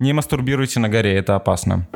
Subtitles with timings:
[0.00, 1.88] Не мастурбируйте на горе, это опасно.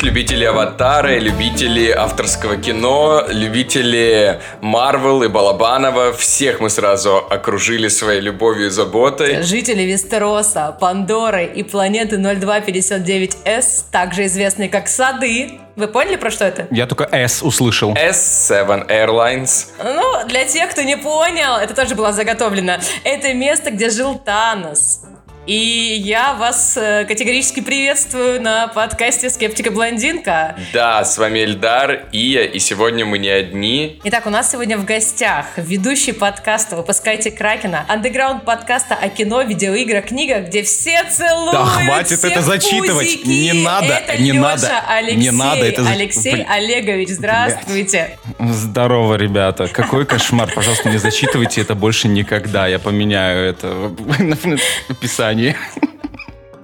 [0.00, 6.12] Привет, любители Аватара, любители авторского кино, любители Марвел и Балабанова.
[6.12, 9.42] Всех мы сразу окружили своей любовью и заботой.
[9.42, 15.60] Жители Вестероса, Пандоры и планеты 0259S, также известные как Сады.
[15.76, 16.66] Вы поняли, про что это?
[16.70, 17.94] Я только S услышал.
[17.94, 19.68] S7 Airlines.
[19.82, 22.74] Ну, для тех, кто не понял, это тоже было заготовлено.
[23.04, 25.02] Это место, где жил Танос.
[25.50, 30.54] И я вас э, категорически приветствую на подкасте «Скептика Блондинка».
[30.72, 33.98] Да, с вами Эльдар, Ия, и сегодня мы не одни.
[34.04, 40.04] Итак, у нас сегодня в гостях ведущий подкаста «Выпускайте Кракена», андеграунд подкаста о кино, видеоиграх,
[40.06, 43.08] книгах, где все целуют Да хватит это зачитывать.
[43.08, 43.26] пузики.
[43.26, 46.46] Не надо, это не Лёша надо, Алексей, не надо это за- Алексей Блин.
[46.48, 48.18] Олегович, здравствуйте.
[48.38, 49.66] Здорово, ребята.
[49.66, 50.48] Какой кошмар.
[50.54, 52.68] Пожалуйста, не зачитывайте это больше никогда.
[52.68, 54.56] Я поменяю это в
[54.88, 55.39] описании.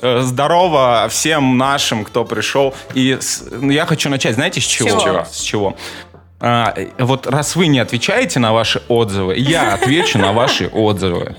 [0.03, 2.75] Э, Здорово всем нашим, кто пришел.
[2.95, 4.89] И с- ну, я хочу начать, знаете, с чего?
[4.99, 5.25] С чего?
[5.31, 5.77] С чего?
[6.39, 11.35] А, вот раз вы не отвечаете на ваши отзывы, я отвечу на ваши отзывы.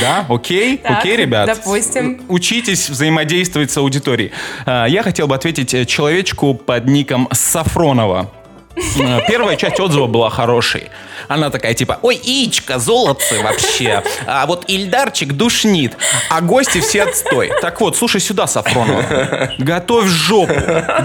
[0.00, 1.46] Да, окей, Так, окей, ребят.
[1.46, 2.22] допустим.
[2.28, 4.32] Учитесь взаимодействовать с аудиторией.
[4.66, 8.30] А, Я хотел бы ответить э, человечку под ником Сафронова.
[8.76, 10.90] Э, Первая часть отзыва была хорошей.
[11.28, 14.02] Она такая типа, ой, Ичка, золотцы вообще.
[14.26, 15.96] А вот Ильдарчик душнит,
[16.28, 17.52] а гости все отстой.
[17.60, 19.52] Так вот, слушай сюда, Сафронова.
[19.58, 20.52] Готовь жопу.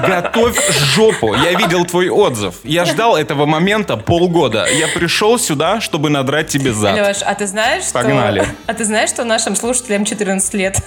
[0.08, 0.58] Готовь
[0.96, 1.34] жопу.
[1.36, 2.56] Я видел твой отзыв.
[2.64, 4.66] Я ждал этого момента полгода.
[4.72, 6.96] Я пришел сюда, чтобы надрать тебе зад.
[6.96, 7.94] Леш, а ты знаешь, что...
[7.94, 8.46] Погнали.
[8.66, 10.78] А ты знаешь, что нашим слушателям 14 лет?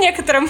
[0.00, 0.48] Некоторым.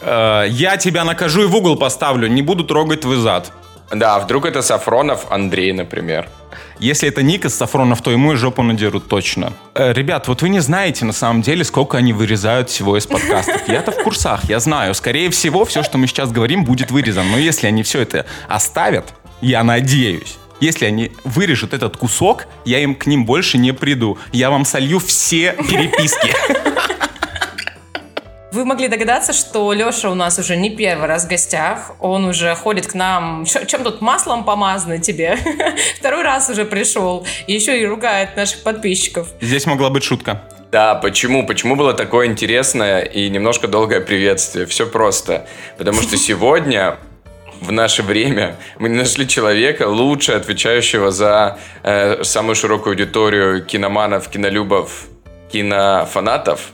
[0.00, 2.28] Э, Я тебя накажу и в угол поставлю.
[2.28, 3.52] Не буду трогать твой зад.
[3.90, 6.28] Да, а вдруг это Сафронов Андрей, например.
[6.78, 9.52] Если это Ник из Сафронов, то ему и жопу надерут точно.
[9.74, 13.68] Э, ребят, вот вы не знаете на самом деле, сколько они вырезают всего из подкастов.
[13.68, 14.94] Я-то в курсах, я знаю.
[14.94, 17.30] Скорее всего, все, что мы сейчас говорим, будет вырезано.
[17.30, 22.94] Но если они все это оставят, я надеюсь, если они вырежут этот кусок, я им
[22.94, 24.18] к ним больше не приду.
[24.32, 26.67] Я вам солью все переписки.
[28.50, 31.92] Вы могли догадаться, что Леша у нас уже не первый раз в гостях.
[32.00, 33.44] Он уже ходит к нам.
[33.44, 35.36] Чем тут маслом помазано тебе?
[35.98, 37.26] Второй раз уже пришел.
[37.46, 39.28] И еще и ругает наших подписчиков.
[39.42, 40.42] Здесь могла быть шутка.
[40.72, 41.46] Да, почему?
[41.46, 44.64] Почему было такое интересное и немножко долгое приветствие?
[44.64, 45.46] Все просто.
[45.76, 46.96] Потому что сегодня
[47.60, 54.28] в наше время мы не нашли человека, лучше отвечающего за э, самую широкую аудиторию киноманов,
[54.28, 55.08] кинолюбов,
[55.52, 56.72] кинофанатов.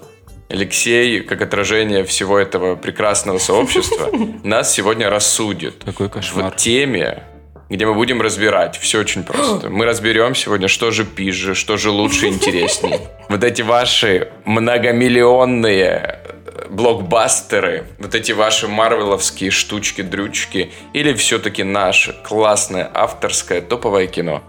[0.49, 4.11] Алексей, как отражение всего этого прекрасного сообщества,
[4.45, 6.53] нас сегодня рассудит Какой кошмар.
[6.53, 7.23] в теме,
[7.71, 8.77] где мы будем разбирать.
[8.79, 9.71] Все очень просто.
[9.71, 12.99] Мы разберем сегодня, что же пизже, что же лучше и интересней.
[13.31, 16.21] Вот эти ваши многомиллионные
[16.69, 24.43] блокбастеры, вот эти ваши марвеловские штучки-дрючки, или все-таки наше классное авторское топовое кино.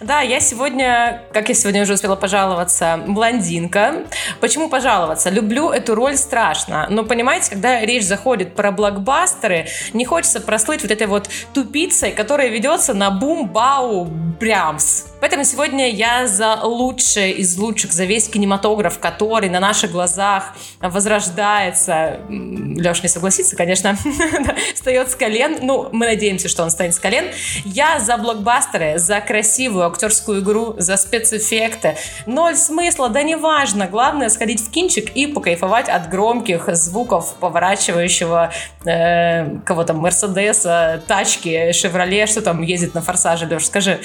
[0.00, 4.04] Да, я сегодня, как я сегодня уже успела пожаловаться, блондинка.
[4.40, 5.30] Почему пожаловаться?
[5.30, 6.86] Люблю эту роль страшно.
[6.90, 12.48] Но понимаете, когда речь заходит про блокбастеры, не хочется прослыть вот этой вот тупицей, которая
[12.48, 15.06] ведется на бум-бау-брямс.
[15.24, 22.20] Поэтому сегодня я за лучшее из лучших, за весь кинематограф, который на наших глазах возрождается.
[22.28, 23.96] Леш не согласится, конечно,
[24.74, 25.60] встает с колен.
[25.62, 27.24] Ну, мы надеемся, что он станет с колен.
[27.64, 31.96] Я за блокбастеры, за красивую актерскую игру, за спецэффекты.
[32.26, 33.86] Ноль смысла, да неважно.
[33.86, 38.52] Главное сходить в кинчик и покайфовать от громких звуков поворачивающего
[38.84, 44.00] э, кого там, Мерседеса, тачки, Шевроле, что там ездит на форсаже, Леш, скажи.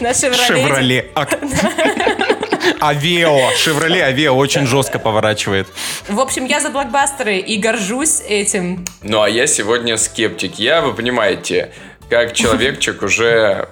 [0.00, 0.44] На Шевроле.
[0.46, 1.10] Шевроле.
[1.14, 1.38] Ак-
[2.80, 3.50] Авео.
[3.56, 5.68] Шевроле Авео очень жестко поворачивает.
[6.08, 8.84] В общем, я за блокбастеры и горжусь этим.
[9.02, 10.58] Ну, а я сегодня скептик.
[10.58, 11.72] Я, вы понимаете,
[12.08, 13.68] как человечек уже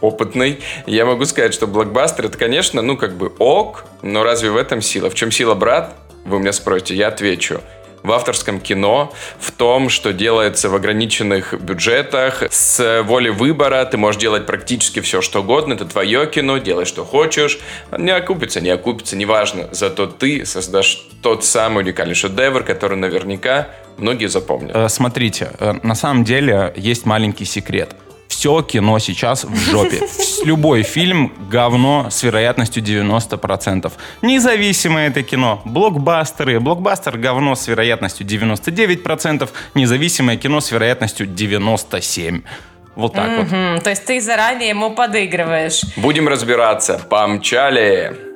[0.00, 4.56] опытный, я могу сказать, что блокбастер это, конечно, ну, как бы ок, но разве в
[4.56, 5.10] этом сила?
[5.10, 5.94] В чем сила, брат?
[6.24, 7.60] Вы меня спросите, я отвечу.
[8.02, 14.20] В авторском кино, в том, что делается в ограниченных бюджетах, с волей выбора, ты можешь
[14.20, 17.58] делать практически все, что угодно, это твое кино, делай, что хочешь,
[17.96, 24.26] не окупится, не окупится, неважно, зато ты создашь тот самый уникальный шедевр, который наверняка многие
[24.26, 24.74] запомнят.
[24.74, 27.94] Э, Смотрите, э, на самом деле есть маленький секрет.
[28.38, 30.00] Все кино сейчас в жопе.
[30.44, 33.92] Любой фильм— говно с вероятностью 90%.
[34.22, 35.60] Независимое это кино.
[35.64, 36.60] Блокбастеры.
[36.60, 39.50] Блокбастер— говно с вероятностью 99%.
[39.74, 42.44] Независимое кино с вероятностью 97%.
[42.94, 43.50] Вот так вот.
[43.50, 45.82] Мгм, то есть ты заранее ему подыгрываешь.
[45.96, 47.00] Будем разбираться.
[47.10, 48.27] Помчали.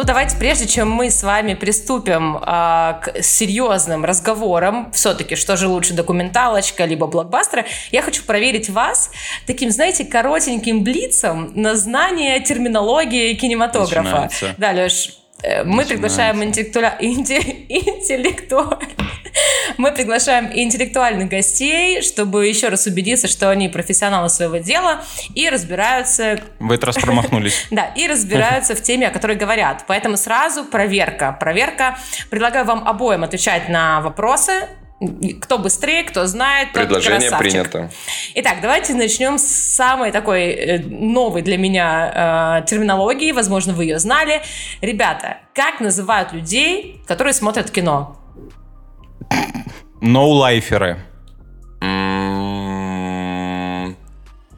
[0.00, 5.68] Ну, давайте, прежде чем мы с вами приступим а, к серьезным разговорам, все-таки, что же
[5.68, 9.10] лучше, документалочка либо блокбастер, я хочу проверить вас
[9.46, 14.00] таким, знаете, коротеньким блицом на знание терминологии кинематографа.
[14.22, 14.54] Начинается.
[14.56, 15.88] Да, Леш, э, мы Начинается.
[15.92, 18.88] приглашаем интеллектуаля- инте- интеллектуаль-
[19.76, 25.02] Мы приглашаем интеллектуальных гостей, чтобы еще раз убедиться, что они профессионалы своего дела
[25.34, 27.66] и разбираются В этот раз промахнулись.
[27.70, 29.84] да, и разбираются в теме, о которой говорят.
[29.86, 31.36] Поэтому сразу проверка.
[31.38, 31.98] Проверка.
[32.30, 34.52] Предлагаю вам обоим отвечать на вопросы.
[35.40, 37.70] Кто быстрее, кто знает, тот Предложение красавчик.
[37.70, 37.90] принято.
[38.34, 43.32] Итак, давайте начнем с самой такой э, новой для меня э, терминологии.
[43.32, 44.42] Возможно, вы ее знали.
[44.82, 48.19] Ребята, как называют людей, которые смотрят кино?
[50.00, 50.98] Ноулайферы.
[51.80, 52.76] М,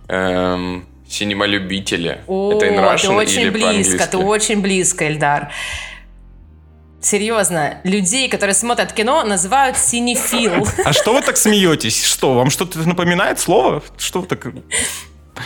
[0.09, 2.21] эм, Синемалюбители.
[2.27, 5.53] О, Это in Russian ты очень близко, ты очень близко, Эльдар.
[7.00, 10.67] Серьезно, людей, которые смотрят кино, называют синефил.
[10.85, 12.05] А что вы так смеетесь?
[12.05, 13.83] Что, вам что-то напоминает слово?
[13.99, 14.47] Что вы так...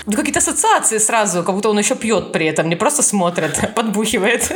[0.05, 3.67] Ну, какие-то ассоциации сразу, как будто он еще пьет при этом, не просто смотрит, а
[3.75, 4.53] подбухивает.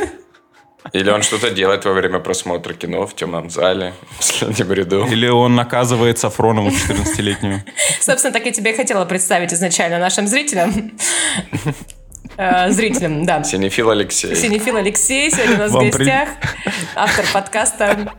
[0.93, 5.05] Или он что-то делает во время просмотра кино в темном зале, в последнем ряду.
[5.05, 7.63] Или он наказывает Сафронову 14-летнюю?
[7.99, 10.91] Собственно, так я тебе и хотела представить изначально нашим зрителям.
[12.37, 13.43] Э, Зрителям, да.
[13.43, 14.35] Синефил Алексей.
[14.35, 16.29] Синефил Алексей сегодня у нас в при- гостях.
[16.95, 18.13] Автор подкаста.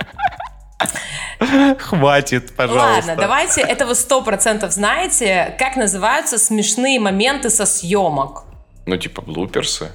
[1.79, 2.93] Хватит, пожалуйста.
[3.09, 8.45] Ладно, давайте, это вы сто процентов знаете, как называются смешные моменты со съемок.
[8.87, 9.91] Ну, типа блуперсы.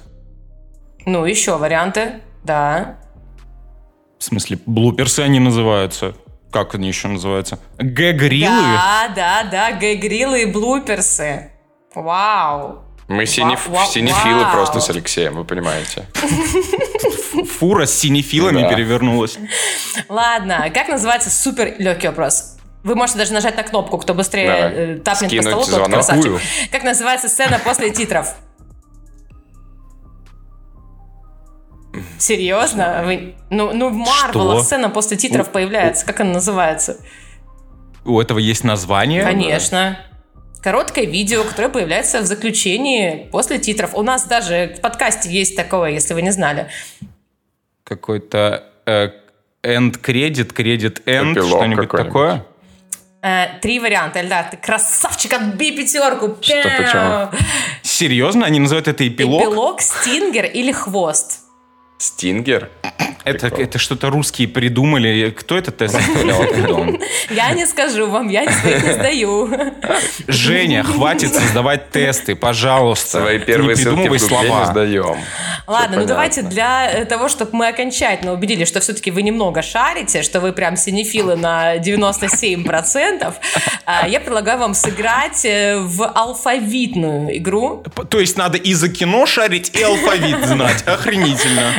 [1.06, 2.20] Ну, еще варианты.
[2.44, 2.96] Да.
[4.18, 6.14] В смысле, блуперсы они называются?
[6.50, 7.58] Как они еще называются?
[7.78, 8.50] Г-грилы?
[8.56, 11.52] Да, да, да, гей-гриллы и блуперсы.
[11.94, 12.82] Вау.
[13.06, 14.52] Мы синеф- вау, синефилы вау.
[14.52, 16.06] просто с Алексеем, вы понимаете.
[17.58, 18.68] Фура с синефилами Да.
[18.68, 19.38] перевернулась.
[20.08, 22.56] Ладно, как называется супер легкий вопрос?
[22.84, 24.72] Вы можете даже нажать на кнопку, кто быстрее Давай.
[24.72, 26.32] э, тапнет по Скинуть столу, тот красавчик.
[26.70, 28.34] Как называется сцена после титров?
[32.18, 33.02] Серьезно?
[33.04, 33.34] Вы...
[33.50, 34.62] Ну, ну, в Марвел Что?
[34.62, 36.04] сцена после титров появляется.
[36.06, 36.98] Как она называется?
[38.04, 39.22] У этого есть название?
[39.22, 39.98] Конечно.
[40.62, 43.94] Короткое видео, которое появляется в заключении после титров.
[43.94, 46.68] У нас даже в подкасте есть такое, если вы не знали.
[47.84, 49.10] Какой-то э,
[49.62, 52.44] end credit, credit end, что-нибудь такое?
[53.22, 54.20] Э, три варианта.
[54.20, 56.36] Эльдар, ты красавчик, отбей пятерку.
[56.40, 57.42] Что, почему?
[57.82, 58.46] Серьезно?
[58.46, 59.42] Они называют это эпилог?
[59.42, 61.47] Эпилог, стингер или хвост?
[61.98, 62.70] Стингер?
[63.24, 63.64] Это, Прикол.
[63.64, 65.34] это что-то русские придумали.
[65.36, 65.96] Кто это тест
[66.70, 67.00] он?
[67.30, 69.50] Я не скажу вам, я своих не сдаю.
[70.26, 73.20] Женя, хватит создавать тесты, пожалуйста.
[73.20, 74.66] Свои первые не ссылки в не слова.
[74.66, 75.16] сдаем.
[75.66, 80.22] Ладно, ну давайте для э, того, чтобы мы окончательно убедились, что все-таки вы немного шарите,
[80.22, 83.34] что вы прям синефилы на 97%,
[83.84, 87.84] а, я предлагаю вам сыграть э, в алфавитную игру.
[88.08, 90.82] То есть надо и за кино шарить, и алфавит знать.
[90.86, 91.72] Охренительно.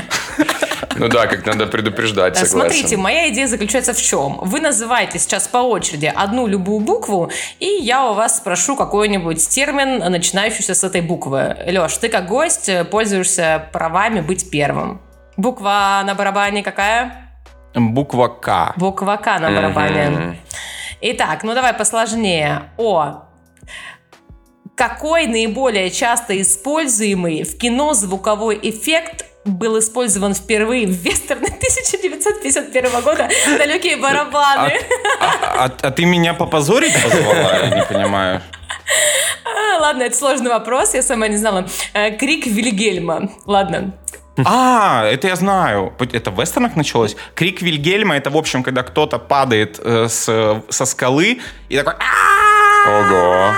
[0.99, 2.71] Ну да, как надо предупреждать, Э, согласен.
[2.71, 4.39] Смотрите, моя идея заключается в чем?
[4.41, 9.99] Вы называете сейчас по очереди одну любую букву, и я у вас спрошу какой-нибудь термин,
[10.11, 11.55] начинающийся с этой буквы.
[11.65, 15.01] Леш, ты как гость э, пользуешься правами быть первым.
[15.37, 17.31] Буква на барабане какая?
[17.73, 18.73] Буква К.
[18.75, 20.09] Буква К на барабане.
[20.09, 20.37] Мгм.
[21.01, 22.63] Итак, ну давай посложнее.
[22.77, 23.23] О.
[24.75, 33.29] Какой наиболее часто используемый в кино звуковой эффект был использован впервые в вестерне 1951 года
[33.57, 34.73] «Далекие барабаны».
[35.19, 37.57] А, а- а ты меня попозорить позвала?
[37.57, 38.41] Я не понимаю.
[39.45, 41.67] А, ладно, это сложный вопрос, я сама не знала.
[41.93, 43.29] Э, Крик Вильгельма.
[43.45, 43.93] Ладно.
[44.45, 45.93] А, это я знаю.
[46.13, 47.15] Это в вестернах началось?
[47.35, 51.93] Крик Вильгельма, это, в общем, когда кто-то падает э, с- со скалы и такой...
[51.95, 53.53] «А-а-а!» Ого.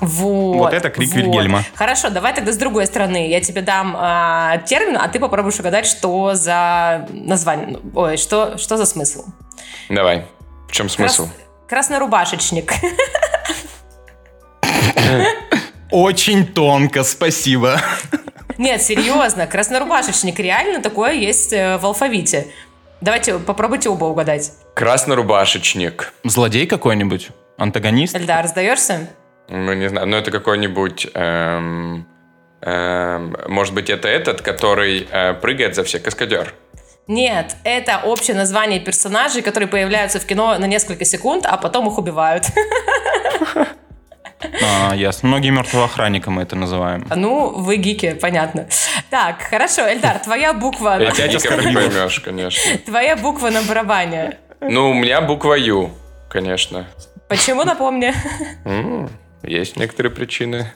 [0.00, 0.56] Вот.
[0.56, 1.16] Вот это крик вот.
[1.16, 1.64] Вильгельма.
[1.74, 3.28] Хорошо, давай тогда с другой стороны.
[3.28, 7.78] Я тебе дам а, термин, а ты попробуешь угадать, что за название.
[7.94, 9.24] Ой, что, что за смысл?
[9.88, 10.26] Давай.
[10.68, 11.24] В чем смысл?
[11.26, 11.36] Крас-
[11.68, 12.72] Краснорубашечник.
[15.90, 17.80] Очень тонко, спасибо.
[18.58, 22.46] Нет, серьезно, краснорубашечник реально такое есть э, в алфавите.
[23.00, 24.52] Давайте попробуйте оба угадать.
[24.74, 26.12] Краснорубашечник.
[26.24, 27.30] Злодей какой-нибудь?
[27.56, 28.14] Антагонист?
[28.14, 29.08] Эльдар, сдаешься?
[29.50, 31.08] Ну, не знаю, но это какой-нибудь...
[31.12, 32.06] эм,
[32.62, 36.54] эм, может быть, это этот, который э, прыгает за всех, каскадер.
[37.08, 41.98] Нет, это общее название персонажей, которые появляются в кино на несколько секунд, а потом их
[41.98, 42.46] убивают.
[44.62, 45.28] А, ясно.
[45.28, 47.06] Многие мертвого охранника мы это называем.
[47.14, 48.68] Ну, вы гики, понятно.
[49.10, 50.94] Так, хорошо, Эльдар, твоя буква...
[50.94, 52.78] Опять никак не поймешь, конечно.
[52.78, 54.38] Твоя буква на барабане.
[54.60, 55.90] Ну, у меня буква Ю,
[56.30, 56.86] конечно.
[57.28, 58.14] Почему, напомни?
[59.42, 60.72] Есть некоторые причины.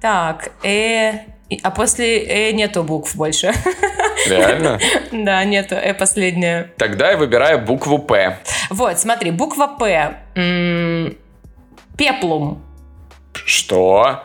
[0.00, 1.12] Так, э...
[1.62, 3.52] А после э нету букв больше.
[4.26, 4.78] Реально?
[5.12, 6.72] Да, нету, э последняя.
[6.76, 8.38] Тогда я выбираю букву П.
[8.70, 10.16] Вот, смотри, буква П.
[11.96, 12.62] Пеплум.
[13.32, 14.24] Что?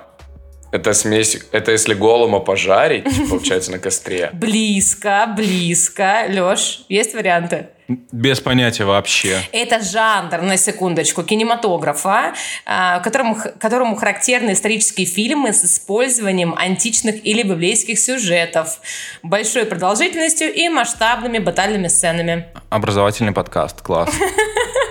[0.71, 4.29] Это смесь, это если голума пожарить, получается, на костре.
[4.33, 6.25] Близко, близко.
[6.29, 7.69] Леш, есть варианты?
[8.11, 9.41] Без понятия вообще.
[9.51, 12.33] Это жанр, на секундочку, кинематографа,
[12.65, 18.79] а, которому, которому характерны исторические фильмы с использованием античных или библейских сюжетов,
[19.23, 22.45] большой продолжительностью и масштабными батальными сценами.
[22.69, 24.09] Образовательный подкаст, класс.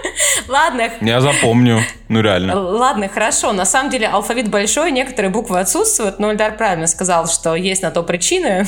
[0.49, 1.81] Ладно, Я запомню.
[2.09, 2.59] Ну реально.
[2.59, 3.52] Ладно, хорошо.
[3.52, 7.90] На самом деле алфавит большой, некоторые буквы отсутствуют, но Эльдар правильно сказал, что есть на
[7.90, 8.67] то причины.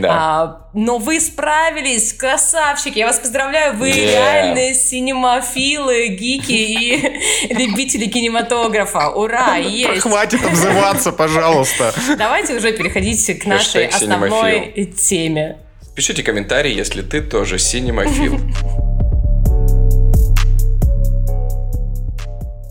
[0.00, 0.08] Да.
[0.10, 2.98] А, но вы справились, красавчики.
[2.98, 4.12] Я вас поздравляю, вы Yeah.
[4.12, 9.08] реальные синемофилы, гики и любители кинематографа.
[9.10, 10.02] Ура, есть.
[10.02, 11.92] Хватит обзываться, пожалуйста.
[12.16, 15.58] Давайте уже переходите к нашей основной теме.
[15.96, 18.38] Пишите комментарии, если ты тоже синемофил.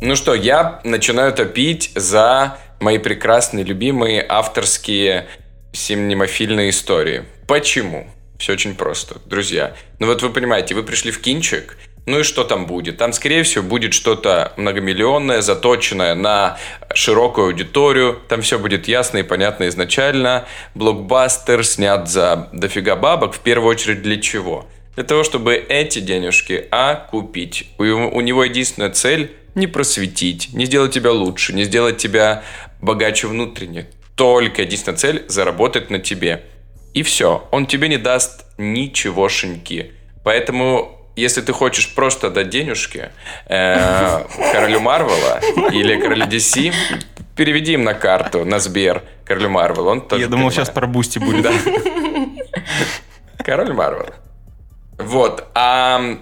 [0.02, 5.28] Ну что, я начинаю топить за мои прекрасные, любимые авторские
[5.74, 7.26] синемофильные истории.
[7.48, 8.08] Почему?
[8.38, 9.76] Все очень просто, друзья.
[10.00, 12.98] Ну вот вы понимаете, вы пришли в кинчик, ну и что там будет?
[12.98, 16.58] Там, скорее всего, будет что-то многомиллионное, заточенное на
[16.94, 18.22] широкую аудиторию.
[18.30, 20.46] Там все будет ясно и понятно изначально.
[20.74, 23.34] Блокбастер снят за дофига бабок.
[23.34, 24.68] В первую очередь для чего?
[24.96, 27.68] Для того, чтобы эти денежки окупить.
[27.78, 32.44] У, его- у него единственная цель не просветить, не сделать тебя лучше, не сделать тебя
[32.80, 33.88] богаче внутренне.
[34.16, 36.44] Только единственная цель– заработать на тебе.
[36.94, 37.48] И все.
[37.52, 39.92] Он тебе не даст ничегошеньки.
[40.24, 43.10] Поэтому, если ты хочешь просто дать денежки
[43.48, 45.40] э, королю Марвела
[45.72, 46.74] или королю DC,
[47.36, 49.88] переведи им на карту, на Сбер королю Марвел.
[49.88, 50.56] Он тоже Я думал, понимает.
[50.56, 51.44] сейчас про Boosty будет.
[51.44, 51.54] Да.
[53.44, 54.10] Король Марвел.
[54.98, 55.46] Вот.
[55.54, 56.18] А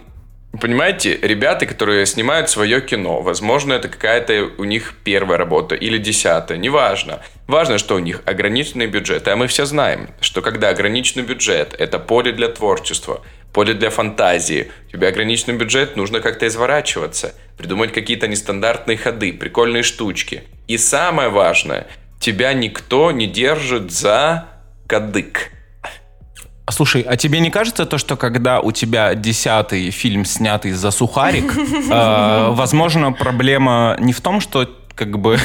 [0.60, 6.58] понимаете, ребята, которые снимают свое кино, возможно, это какая-то у них первая работа или десятая,
[6.58, 7.22] неважно.
[7.48, 9.28] Важно, что у них ограниченный бюджет.
[9.28, 13.22] А мы все знаем, что когда ограниченный бюджет– это поле для творчества,
[13.54, 19.84] поле для фантазии, у тебя ограниченный бюджет, нужно как-то изворачиваться, придумать какие-то нестандартные ходы, прикольные
[19.84, 20.44] штучки.
[20.68, 21.88] И самое важное,
[22.20, 24.50] тебя никто не держит за
[24.88, 25.52] кадык.
[26.66, 30.90] А Слушай, а тебе не кажется то, что когда у тебя десятый фильм снятый за
[30.92, 31.54] сухарик,
[31.92, 35.38] э, возможно, проблема не в том, что как бы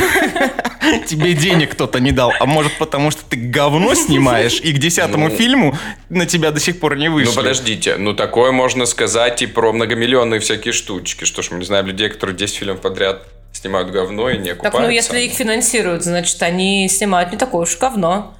[1.07, 5.29] тебе денег кто-то не дал, а может потому, что ты говно снимаешь, и к десятому
[5.29, 5.35] Ну.
[5.37, 5.77] фильму
[6.09, 7.29] на тебя до сих пор не вышли.
[7.31, 11.25] Ну подождите, ну такое можно сказать и про многомиллионные всякие штучки.
[11.25, 14.65] Что ж, мы не знаем людей, которые 10 фильмов подряд снимают говно и не Так,
[14.65, 14.81] окупаются.
[14.81, 18.35] ну, если их финансируют, значит, они снимают не такое уж говно.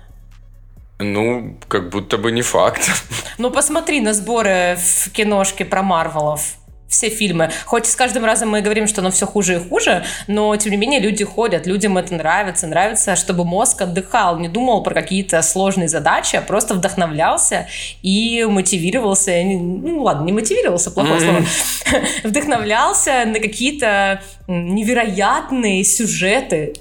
[1.01, 2.83] Ну, как будто бы не факт.
[3.39, 6.43] Ну, посмотри на сборы в киношке про Марвелов.
[6.89, 7.51] Все фильмы.
[7.65, 10.77] Хоть с каждым разом мы говорим, что оно все хуже и хуже, но тем не
[10.77, 12.67] менее люди ходят, людям это нравится.
[12.67, 17.67] Нравится, чтобы мозг отдыхал, не думал про какие-то сложные задачи, а просто вдохновлялся
[18.03, 19.41] и мотивировался.
[19.43, 21.45] Ну ладно, не мотивировался, плохое слово.
[22.25, 26.75] Вдохновлялся на какие-то невероятные сюжеты.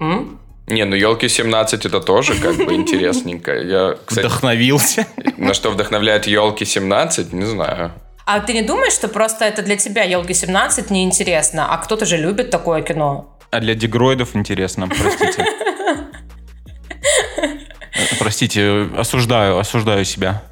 [0.00, 0.40] М?
[0.70, 3.54] Не, ну елки 17 это тоже как бы интересненько.
[3.54, 5.06] Я, кстати, Вдохновился.
[5.36, 7.92] на что вдохновляет елки 17, не знаю.
[8.26, 12.18] А ты не думаешь, что просто это для тебя елки 17 неинтересно, а кто-то же
[12.18, 13.38] любит такое кино?
[13.50, 15.46] А для дегроидов интересно, простите.
[18.18, 20.42] Простите, осуждаю, осуждаю себя.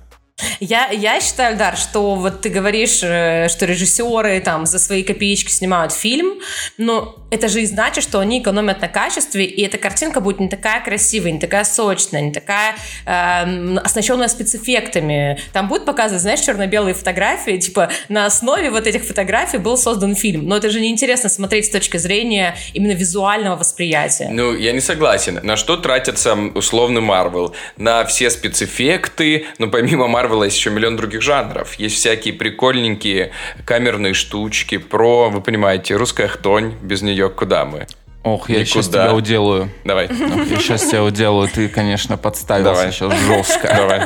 [0.61, 5.51] Я, я считаю, Дар, что вот ты говоришь, э, что режиссеры там за свои копеечки
[5.51, 6.41] снимают фильм,
[6.79, 10.49] но это же и значит, что они экономят на качестве, и эта картинка будет не
[10.49, 15.39] такая красивая, не такая сочная, не такая эм, оснащенная спецэффектами.
[15.53, 20.47] Там будут показывать, знаешь, черно-белые фотографии, типа на основе вот этих фотографий был создан фильм.
[20.47, 24.29] Но это же неинтересно смотреть с точки зрения именно визуального восприятия.
[24.31, 25.41] Ну, я не согласен.
[25.43, 27.55] На что тратится м, условный Марвел?
[27.77, 31.75] На все спецэффекты, но помимо Марвела придумывалось еще миллион других жанров.
[31.75, 33.33] Есть всякие прикольненькие
[33.65, 37.87] камерные штучки про, вы понимаете, русская хтонь, без нее куда мы?
[38.23, 38.71] Ох, я Никуда.
[38.71, 39.71] сейчас тебя уделаю.
[39.85, 40.07] Давай.
[40.07, 41.49] Ох, я сейчас тебя уделаю.
[41.49, 42.93] Ты, конечно, подставился Давай.
[42.93, 43.69] сейчас жестко.
[43.77, 44.03] Давай.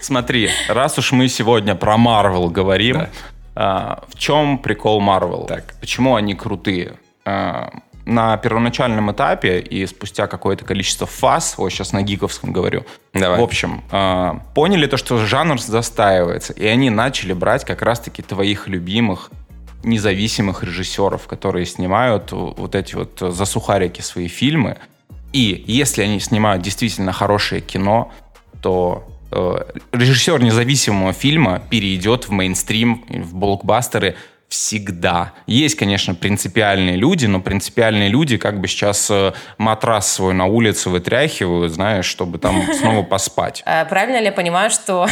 [0.00, 3.10] Смотри, раз уж мы сегодня про Марвел говорим, Да.
[3.54, 5.46] а, в чем прикол Марвел?
[5.46, 5.74] Так.
[5.80, 6.94] Почему они крутые?
[7.24, 7.70] А,
[8.06, 13.40] на первоначальном этапе и спустя какое-то количество фаз, вот сейчас на гиковском говорю, Давай.
[13.40, 18.68] в общем, а, поняли то, что жанр застаивается, и они начали брать как раз-таки твоих
[18.68, 19.30] любимых
[19.82, 24.78] независимых режиссеров, которые снимают вот эти вот засухарики свои фильмы.
[25.32, 28.12] И если они снимают действительно хорошее кино,
[28.62, 29.56] то э,
[29.92, 34.16] режиссер независимого фильма перейдет в мейнстрим, в блокбастеры
[34.48, 35.32] всегда.
[35.46, 40.88] Есть, конечно, принципиальные люди, но принципиальные люди как бы сейчас э, матрас свой на улице
[40.88, 43.62] вытряхивают, знаешь, чтобы там снова поспать.
[43.66, 45.08] Э, Правильно ли я понимаю, что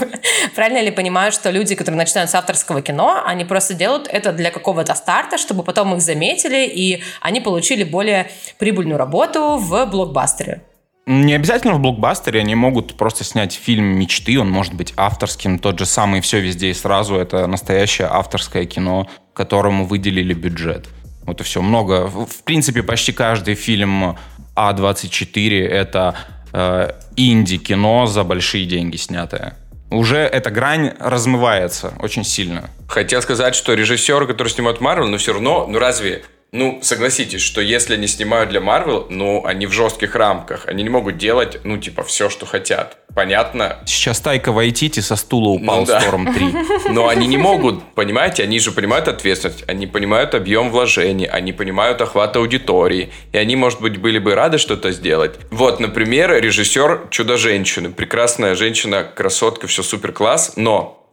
[0.54, 4.32] правильно ли я понимаю, что люди, которые начинают с авторского кино, они просто делают это
[4.32, 10.62] для какого-то старта, чтобы потом их заметили и они получили более прибыльную работу в блокбастере?
[11.06, 15.78] Не обязательно в блокбастере, они могут просто снять фильм мечты, он может быть авторским, тот
[15.78, 20.88] же самый «Все везде и сразу»— это настоящее авторское кино, которому выделили бюджет.
[21.26, 22.06] Вот и все, много.
[22.06, 24.16] В принципе, почти каждый фильм
[24.56, 26.14] А24— это
[26.52, 29.58] э, инди-кино за большие деньги снятое.
[29.90, 32.70] Уже эта грань размывается очень сильно.
[32.88, 36.24] Хотел сказать, что режиссеры, которые снимают Марвел, но все равно, ну разве...
[36.54, 40.68] Ну, согласитесь, что если они снимают для Марвел, ну, они в жестких рамках.
[40.68, 42.96] Они не могут делать, ну, типа, все, что хотят.
[43.12, 43.78] Понятно?
[43.86, 46.00] Сейчас Тайка Вайтити со стула упал Ну да.
[46.00, 46.92] Сторм 3.
[46.92, 52.00] Но они не могут, понимаете, они же понимают ответственность, они понимают объем вложений, они понимают
[52.00, 55.34] охват аудитории, и они, может быть, были бы рады что-то сделать.
[55.50, 57.90] Вот, например, режиссер «Чудо-женщины».
[57.90, 61.04] Прекрасная женщина, красотка, все супер класс, но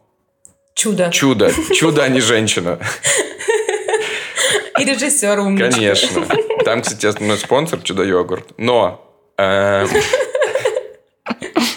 [0.74, 1.10] Чудо.
[1.10, 2.78] чудо, чудо, а не женщина.
[4.82, 5.70] И режиссер умничка.
[5.70, 6.26] Конечно.
[6.64, 8.54] Там, кстати, основной спонсор чудо-йогурт.
[8.58, 9.00] Но
[9.38, 9.86] э,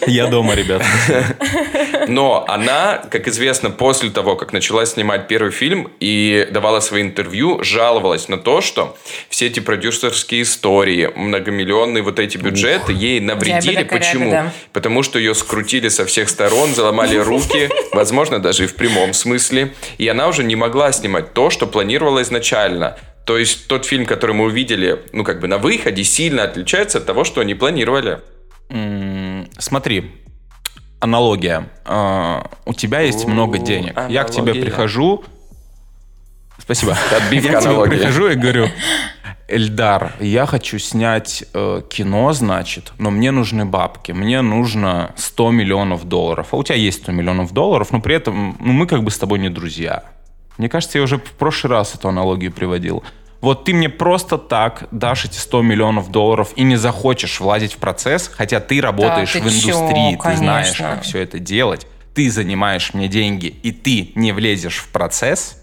[0.08, 0.84] Я дома, ребят.
[2.08, 7.64] Но она, как известно, после того, как начала снимать первый фильм и давала свои интервью,
[7.64, 8.98] жаловалась на то, что
[9.30, 13.84] все эти продюсерские истории, многомиллионные вот эти бюджеты ей навредили.
[13.84, 14.32] Почему?
[14.32, 14.52] да.
[14.74, 19.74] Потому что ее скрутили со всех сторон, заломали руки, возможно, даже и в прямом смысле.
[19.98, 22.98] И она уже не могла снимать то, что планировала изначально.
[23.26, 27.06] То есть тот фильм, который мы увидели, ну, как бы на выходе, сильно отличается от
[27.06, 28.20] того, что они планировали.
[29.66, 30.12] Смотри,
[31.00, 31.70] аналогия.
[31.86, 34.00] А, У тебя есть много денег.
[34.10, 35.24] Я к тебе прихожу.
[36.60, 36.96] Спасибо.
[37.12, 38.68] Отбивка Я к тебе прихожу и говорю,
[39.48, 44.12] Эльдар, я хочу снять э, кино, значит, но мне нужны бабки.
[44.12, 46.50] Мне нужно 100 миллионов долларов.
[46.52, 49.18] А у тебя есть 100 миллионов долларов, но при этом ну, мы как бы с
[49.18, 50.04] тобой не друзья.
[50.60, 53.04] Мне кажется, я уже в прошлый раз эту аналогию приводил.
[53.46, 57.78] Вот ты мне просто так дашь эти 100 миллионов долларов и не захочешь влазить в
[57.78, 60.96] процесс, хотя ты работаешь ты в чё, индустрии, ты знаешь, конечно.
[60.96, 65.62] как все это делать, ты занимаешь мне деньги, и ты не влезешь в процесс,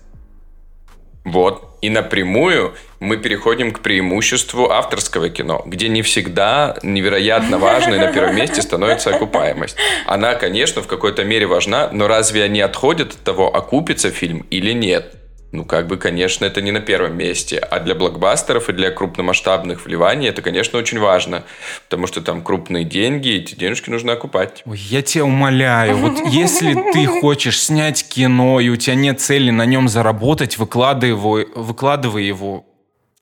[1.24, 1.76] Вот.
[1.80, 8.36] И напрямую мы переходим к преимуществу авторского кино, где не всегда невероятно важной на первом
[8.36, 9.76] месте становится окупаемость.
[10.06, 14.72] Она, конечно, в какой-то мере важна, но разве они отходят от того, окупится фильм или
[14.72, 15.16] нет?
[15.52, 17.58] Ну, как бы, конечно, это не на первом месте.
[17.58, 21.44] А для блокбастеров и для крупномасштабных вливаний это, конечно, очень важно.
[21.84, 24.62] Потому что там крупные деньги, и эти денежки нужно окупать.
[24.64, 29.50] Ой, я тебя умоляю, вот если ты хочешь снять кино, и у тебя нет цели
[29.50, 32.64] на нем заработать, выкладывай его, выкладывай его.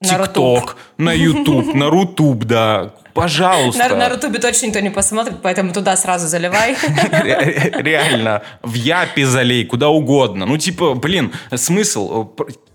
[0.01, 2.95] ТикТок, на Ютуб, на Рутуб, да.
[3.15, 3.89] Пожалуйста.
[3.89, 6.77] На, на Рутубе точно никто не посмотрит, поэтому туда сразу заливай.
[7.13, 8.43] Ре- Реально.
[8.63, 10.47] В Япе залей, куда угодно.
[10.47, 12.31] Ну, типа, блин, смысл.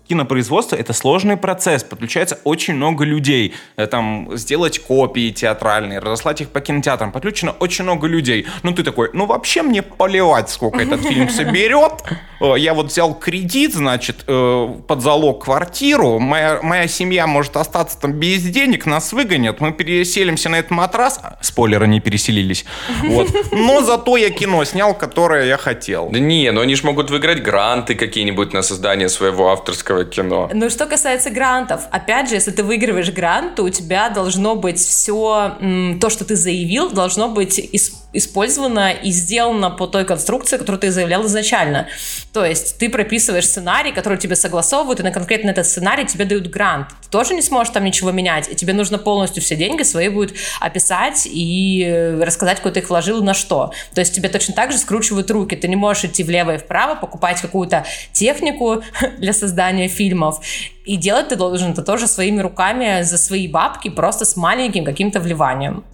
[0.06, 1.82] Пр- Кинопроизводство— это сложный процесс.
[1.84, 3.54] Подключается очень много людей.
[3.76, 7.12] Э, Там сделать копии театральные, разослать их по кинотеатрам.
[7.12, 8.46] Подключено очень много людей.
[8.62, 11.92] Ну, ты такой, ну, вообще мне поливать, сколько этот фильм соберет.
[12.40, 16.18] Э, Я вот взял кредит, значит, э, под залог квартиру.
[16.18, 19.60] Моя, моя семья может остаться там без денег, нас выгонят.
[19.60, 21.18] Мы переселимся на этот матрас.
[21.22, 22.64] А, Спойлеры, не переселились.
[23.04, 23.28] Вот.
[23.52, 26.08] Но зато я кино снял, которое я хотел.
[26.10, 30.50] Да не, но они же могут выиграть гранты какие-нибудь на создание своего авторского кино.
[30.52, 34.78] Ну, что касается грантов, опять же, если ты выигрываешь грант, то у тебя должно быть
[34.78, 35.56] все,
[36.00, 40.90] то, что ты заявил, должно быть ис- использовано и сделано по той конструкции, которую ты
[40.90, 41.88] заявлял изначально.
[42.32, 46.48] То есть ты прописываешь сценарий, который тебе согласовывают, и на конкретно этот сценарий тебе дают
[46.48, 46.88] грант.
[47.02, 50.34] Ты тоже не сможешь там ничего менять, и тебе нужно полностью все деньги свои будет
[50.60, 53.72] описать и рассказать, куда ты их вложил на что.
[53.94, 55.56] То есть тебе точно так же скручивают руки.
[55.56, 58.82] Ты не можешь идти влево и вправо, покупать какую-то технику
[59.18, 60.40] для создания фильмов.
[60.84, 65.20] И делать ты должен это тоже своими руками за свои бабки, просто с маленьким каким-то
[65.20, 65.84] вливанием.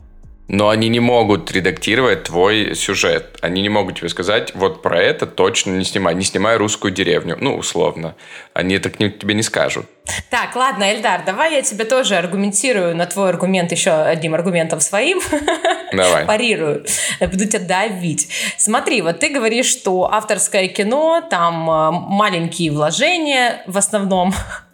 [0.49, 3.39] Но они не могут редактировать твой сюжет.
[3.41, 6.15] Они не могут тебе сказать, вот про это точно не снимай.
[6.15, 7.39] Не снимай русскую деревню.
[7.41, 8.17] Ну, условно.
[8.53, 9.87] Они это к тебе не скажут.
[10.31, 15.21] Так, ладно, Эльдар, давай я тебе тоже аргументирую на твой аргумент еще одним аргументом своим.
[15.93, 16.27] Давай.
[16.27, 16.85] Парирую.
[17.21, 18.29] Буду тебя давить.
[18.57, 24.35] Смотри, вот ты говоришь, что авторское кино, там э, маленькие вложения в основном,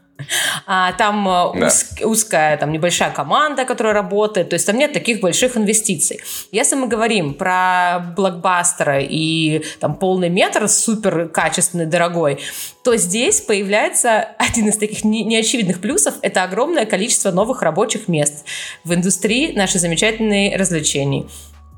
[0.66, 1.66] а, там э, да.
[1.66, 6.20] уз, узкая, там небольшая команда, которая работает, то есть там нет таких больших инвестиций.
[6.52, 12.40] Если мы говорим про блокбастеры и там полный метр супер качественный, дорогой,
[12.82, 18.44] то здесь появляется один из таких неочевидных плюсов– это огромное количество новых рабочих мест
[18.84, 21.26] в индустрии наших замечательных развлечений.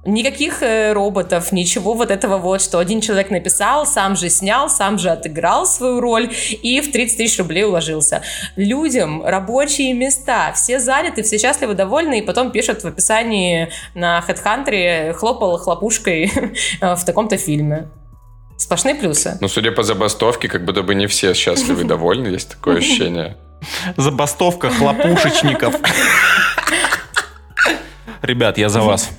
[0.04, 4.98] Никаких э, роботов, ничего вот этого вот, что один человек написал, сам же снял, сам
[4.98, 6.32] же отыграл свою роль
[6.62, 8.22] и в 30 тысяч рублей уложился.
[8.56, 15.12] Людям рабочие места, все заняты, все счастливы, довольны, и потом пишут в описании на HeadHunter
[15.12, 16.32] хлопал хлопушкой
[16.80, 17.88] в таком-то фильме.
[18.56, 19.36] Сплошные плюсы.
[19.40, 23.36] Ну, судя по забастовке, как будто бы не все счастливы и довольны, есть такое ощущение.
[23.98, 25.74] Забастовка хлопушечников.
[28.22, 29.10] Ребят, я за вас.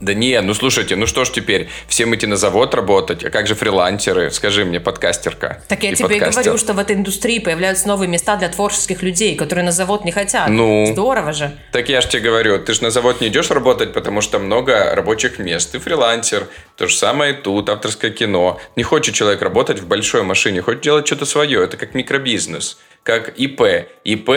[0.00, 3.46] Да не, ну слушайте, ну что ж теперь, всем идти на завод работать, а как
[3.46, 4.30] же фрилансеры?
[4.30, 5.62] Скажи мне, подкастерка.
[5.68, 6.40] Так я и тебе подкастер.
[6.40, 10.04] и говорю, что в этой индустрии появляются новые места для творческих людей, которые на завод
[10.04, 10.48] не хотят.
[10.48, 11.56] Ну, Здорово же.
[11.72, 14.94] Так я же тебе говорю, ты же на завод не идешь работать, потому что много
[14.94, 15.72] рабочих мест.
[15.72, 18.60] Ты фрилансер, то же самое и тут, авторское кино.
[18.76, 23.38] Не хочет человек работать в большой машине, хочет делать что-то свое, это как микробизнес, как
[23.38, 23.86] ИП.
[24.04, 24.30] ИП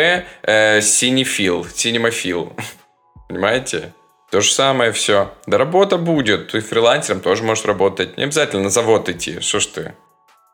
[0.43, 2.53] э, синефил, синемофил.
[3.29, 3.93] Понимаете?
[4.33, 5.31] То же самое все.
[5.45, 6.53] Да работа будет.
[6.53, 8.17] Ты фрилансером тоже можешь работать.
[8.17, 9.39] Не обязательно на завод идти.
[9.41, 9.93] Что ж ты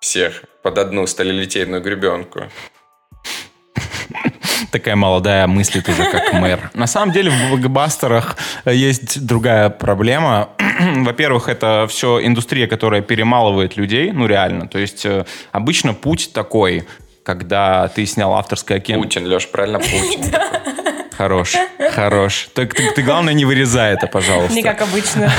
[0.02, 2.42] всех под одну сталилитейную гребенку.
[4.74, 6.72] Такая молодая мыслит уже как мэр.
[6.74, 10.50] На самом деле в блокбастерах есть другая проблема.
[10.98, 14.68] Во-первых, это все индустрия, которая перемалывает людей, ну реально.
[14.68, 16.86] То есть э, обычно путь такой,
[17.24, 19.04] когда ты снял авторское кино.
[19.04, 20.36] Путин, Леш, правильно, Путин.
[21.20, 21.54] Хорош,
[21.92, 22.48] хорош.
[22.54, 24.56] Так ты, ты главное не вырезай это, пожалуйста.
[24.56, 25.30] Не как обычно.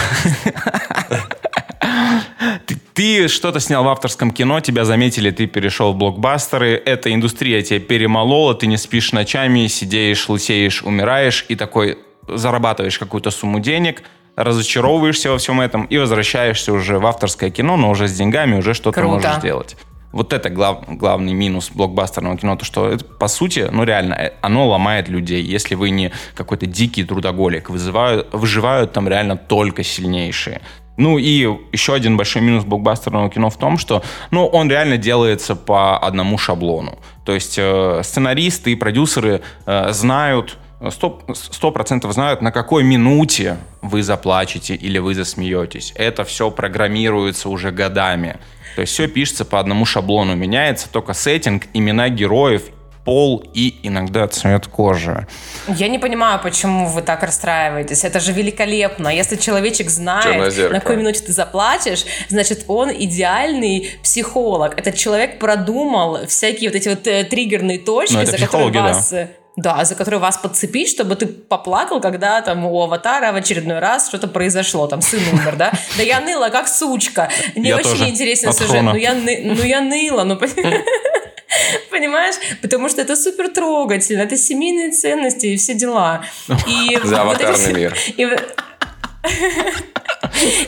[2.66, 7.62] Ты, ты что-то снял в авторском кино, тебя заметили, ты перешел в блокбастеры, эта индустрия
[7.62, 14.02] тебя перемолола, ты не спишь ночами, сидеешь, лысеешь, умираешь и такой зарабатываешь какую-то сумму денег,
[14.36, 18.74] разочаровываешься во всем этом и возвращаешься уже в авторское кино, но уже с деньгами, уже
[18.74, 19.78] что-то можешь делать.
[20.12, 24.32] Вот это глав, главный минус блокбастерного кино, то что это, по сути, ну реально, э,
[24.40, 25.42] оно ломает людей.
[25.42, 30.60] Если вы не какой-то дикий трудоголик, вызывают, выживают там реально только сильнейшие.
[30.96, 35.56] Ну и еще один большой минус блокбастерного кино в том, что ну, он реально делается
[35.56, 36.98] по одному шаблону.
[37.24, 44.02] То есть э, сценаристы и продюсеры э, знают, сто процентов знают, на какой минуте вы
[44.02, 45.92] заплачете или вы засмеетесь.
[45.94, 48.38] Это все программируется уже годами.
[48.76, 52.62] То есть все пишется по одному шаблону, меняется только сеттинг, имена героев
[53.04, 55.26] пол и иногда цвет кожи.
[55.68, 58.04] Я не понимаю, почему вы так расстраиваетесь.
[58.04, 59.08] Это же великолепно.
[59.08, 64.78] Если человечек знает, на какой минуте ты заплатишь, значит, он идеальный психолог.
[64.78, 69.10] Этот человек продумал всякие вот эти вот э, триггерные точки, ну, за которые вас...
[69.10, 69.28] Да.
[69.56, 74.08] Да, за которые вас подцепить, чтобы ты поплакал, когда там у аватара в очередной раз
[74.08, 75.72] что-то произошло, там сын умер, да?
[75.96, 77.28] Да я ныла, как сучка.
[77.56, 78.08] Мне очень тоже.
[78.08, 80.38] интересен сюжет, но я, ну я ныла, ну
[81.90, 82.36] Понимаешь?
[82.62, 86.24] Потому что это супер трогательно, это семейные ценности и все дела.
[86.66, 87.96] И За аватарный мир.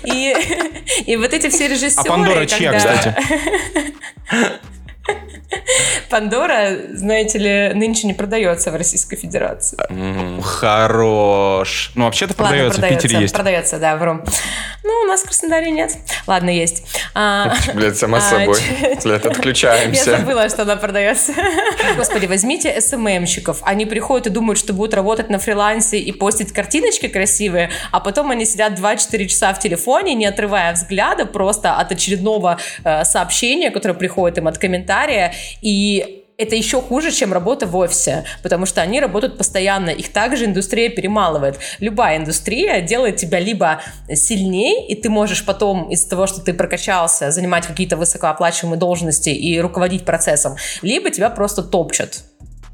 [0.05, 0.35] И,
[1.07, 2.03] и вот эти все режиссеры...
[2.03, 3.15] А Пандора чья, кстати?
[6.11, 9.79] Пандора, знаете ли, нынче не продается в Российской Федерации.
[10.43, 11.93] Хорош.
[11.95, 13.35] Ну, вообще-то продается, в Питере есть.
[13.35, 14.21] Продается, да, вру.
[14.85, 15.93] Ну, у нас в Краснодаре нет.
[16.27, 16.85] Ладно, есть.
[17.15, 18.59] А, Блядь, сама а, собой.
[19.05, 20.11] Блядь, отключаемся.
[20.11, 21.33] Я забыла, что она продается.
[21.97, 23.61] Господи, возьмите СММщиков.
[23.63, 28.31] Они приходят и думают, что будут работать на фрилансе и постить картиночки красивые, а потом
[28.31, 33.95] они сидят 2-4 часа в телефоне, не отрывая взгляда просто от очередного э, сообщения, которое
[33.95, 34.59] приходит им от
[34.93, 40.13] комментария, и это еще хуже, чем работа в офисе, потому что они работают постоянно, их
[40.13, 41.59] также индустрия перемалывает.
[41.79, 43.81] Любая индустрия делает тебя либо
[44.13, 49.61] сильнее, и ты можешь потом из-за того, что ты прокачался, занимать какие-то высокооплачиваемые должности и
[49.61, 52.25] руководить процессом, либо тебя просто топчат.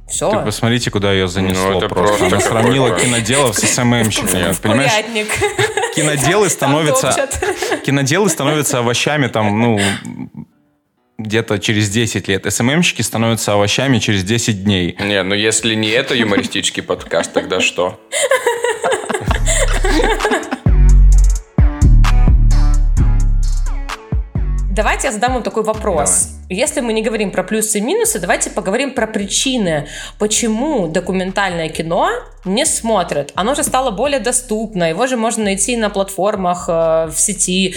[0.09, 0.31] Все.
[0.31, 2.17] Ты посмотрите, куда ее занесло Ну, это просто.
[2.17, 4.91] просто Она сравнила киноделов с СММщиками, В понимаешь?
[4.93, 5.27] курятник.
[5.95, 7.29] Киноделы становятся,
[7.85, 9.79] киноделы становятся овощами там, ну,
[11.19, 12.47] где-то через 10 лет.
[12.49, 14.97] СММщики становятся овощами через 10 дней.
[15.01, 17.99] Не, ну если не это юмористический подкаст, тогда что?
[24.71, 26.29] Давайте я задам вам такой вопрос.
[26.49, 29.89] Если мы не говорим про плюсы и минусы, давайте поговорим про причины,
[30.21, 32.11] почему документальное кино
[32.45, 33.33] не смотрят.
[33.35, 37.75] Оно же стало более доступно, его же можно найти на платформах, э, в сети.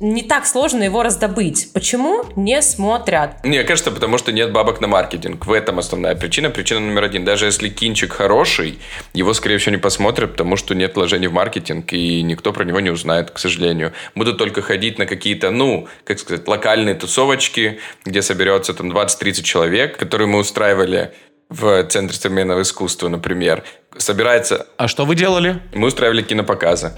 [0.00, 1.72] Не так сложно его раздобыть.
[1.74, 3.44] Почему не смотрят?
[3.44, 5.44] Мне кажется, потому что нет бабок на маркетинг.
[5.44, 6.48] В этом основная причина.
[6.48, 7.26] Причина номер один.
[7.26, 8.78] Даже если кинчик хороший,
[9.12, 12.80] его, скорее всего, не посмотрят, потому что нет вложений в маркетинг, и никто про него
[12.80, 13.92] не узнает, к сожалению.
[14.14, 19.98] Будут только ходить на какие-то, ну, как сказать, локальные тусовочки, где соберется там 20-30 человек,
[19.98, 21.12] которые мы устраивали
[21.50, 23.64] в Центре современного искусства, например.
[23.98, 24.66] Собирается...
[24.78, 25.60] А что вы делали?
[25.74, 26.92] Мы устраивали кинопоказы.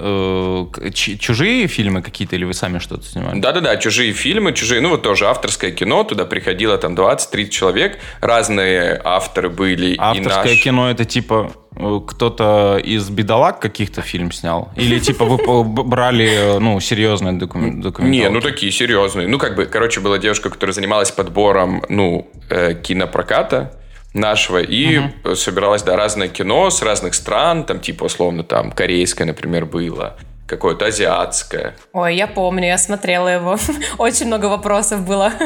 [0.00, 3.38] Э, Чужие фильмы какие-то или вы сами что-то снимали?
[3.38, 9.00] Да-да-да, чужие фильмы, чужие, ну вот тоже авторское кино, туда приходило там 20-30 человек, разные
[9.04, 9.92] авторы были.
[9.92, 10.62] и Авторское наш.
[10.62, 14.72] кино это типа э, кто-то из бедолаг каких-то фильм снял?
[14.74, 18.02] Или типа вы брали, э, ну, серьезные докумен- документалки?
[18.02, 19.28] Не, ну такие серьезные.
[19.28, 23.78] Ну, как бы, короче, была девушка, которая занималась подбором, ну, э, кинопроката
[24.14, 29.26] нашего, и э, собиралась, да, разное кино с разных стран, там, типа, условно, там, корейское,
[29.26, 30.16] например, было,
[30.56, 31.74] какое-то азиатское.
[31.92, 33.58] Ой, я помню, я смотрела его.
[33.98, 35.32] Очень много вопросов было.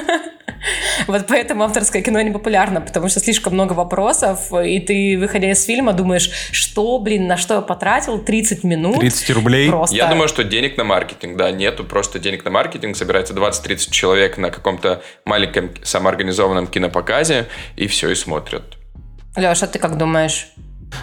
[1.06, 5.64] Вот поэтому авторское кино не популярно, потому что слишком много вопросов, и ты, выходя из
[5.64, 8.98] фильма, думаешь, что, блин, на что я потратил 30 минут?
[8.98, 9.68] 30 рублей?
[9.68, 9.94] Просто.
[9.94, 12.96] Я думаю, что денег на маркетинг, да, нету просто денег на маркетинг.
[12.96, 18.76] Собирается 20-30 человек на каком-то маленьком самоорганизованном кинопоказе, и все, и смотрят.
[19.36, 20.48] Леша, ты как думаешь?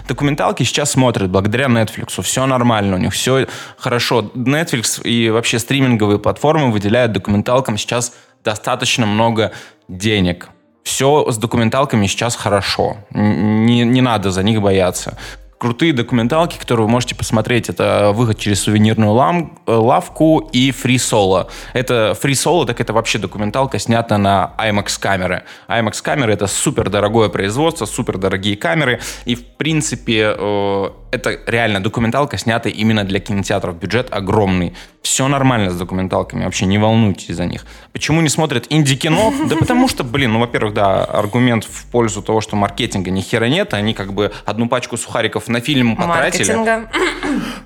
[0.08, 2.22] Документалки сейчас смотрят благодаря Netflix.
[2.22, 3.46] Все нормально, у них все
[3.76, 4.30] хорошо.
[4.34, 8.12] Netflix и вообще стриминговые платформы выделяют документалкам сейчас
[8.44, 9.52] достаточно много
[9.88, 10.48] денег.
[10.84, 12.98] Все с документалками сейчас хорошо.
[13.10, 15.18] Не, не надо за них бояться.
[15.58, 21.48] Крутые документалки, которые вы можете посмотреть, это выход через сувенирную лам- лавку и Free Solo.
[21.72, 25.44] Это Free Solo, так это вообще документалка, снята на IMAX камеры.
[25.66, 29.00] IMAX камеры это супер дорогое производство, супер дорогие камеры.
[29.24, 33.78] И в принципе э, это реально документалка, снята именно для кинотеатров.
[33.78, 34.74] Бюджет огромный.
[35.06, 37.64] Все нормально с документалками, вообще не волнуйтесь за них.
[37.92, 39.32] Почему не смотрят инди-кино?
[39.46, 43.48] Да потому что, блин, ну, во-первых, да, аргумент в пользу того, что маркетинга ни хера
[43.48, 46.52] нет, они как бы одну пачку сухариков на фильм потратили.
[46.52, 46.90] Маркетинга.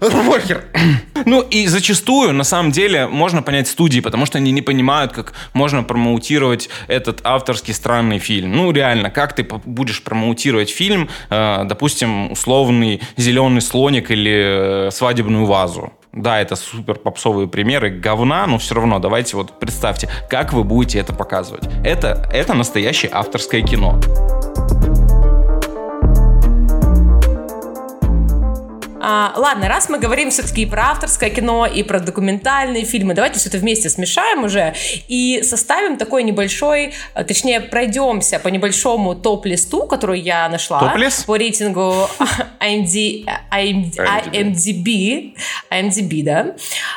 [0.31, 0.65] Похер.
[1.27, 5.33] Ну и зачастую, на самом деле, можно понять студии, потому что они не понимают, как
[5.53, 8.53] можно промоутировать этот авторский странный фильм.
[8.53, 15.45] Ну реально, как ты будешь промоутировать фильм, э, допустим, условный зеленый слоник или э, свадебную
[15.45, 15.93] вазу.
[16.13, 20.99] Да, это супер попсовые примеры говна, но все равно давайте вот представьте, как вы будете
[20.99, 21.69] это показывать.
[21.85, 24.01] Это, это настоящее авторское кино.
[29.01, 33.39] А, ладно, раз мы говорим все-таки и про авторское кино, и про документальные фильмы, давайте
[33.39, 34.75] все это вместе смешаем уже
[35.09, 40.81] и составим такой небольшой, а, точнее, пройдемся по небольшому топ-листу, который я нашла.
[40.81, 41.27] Топ-лист?
[41.27, 42.09] По рейтингу
[42.61, 43.97] IMD, IMD,
[44.33, 45.35] IMDb.
[45.71, 46.55] IMDb, да.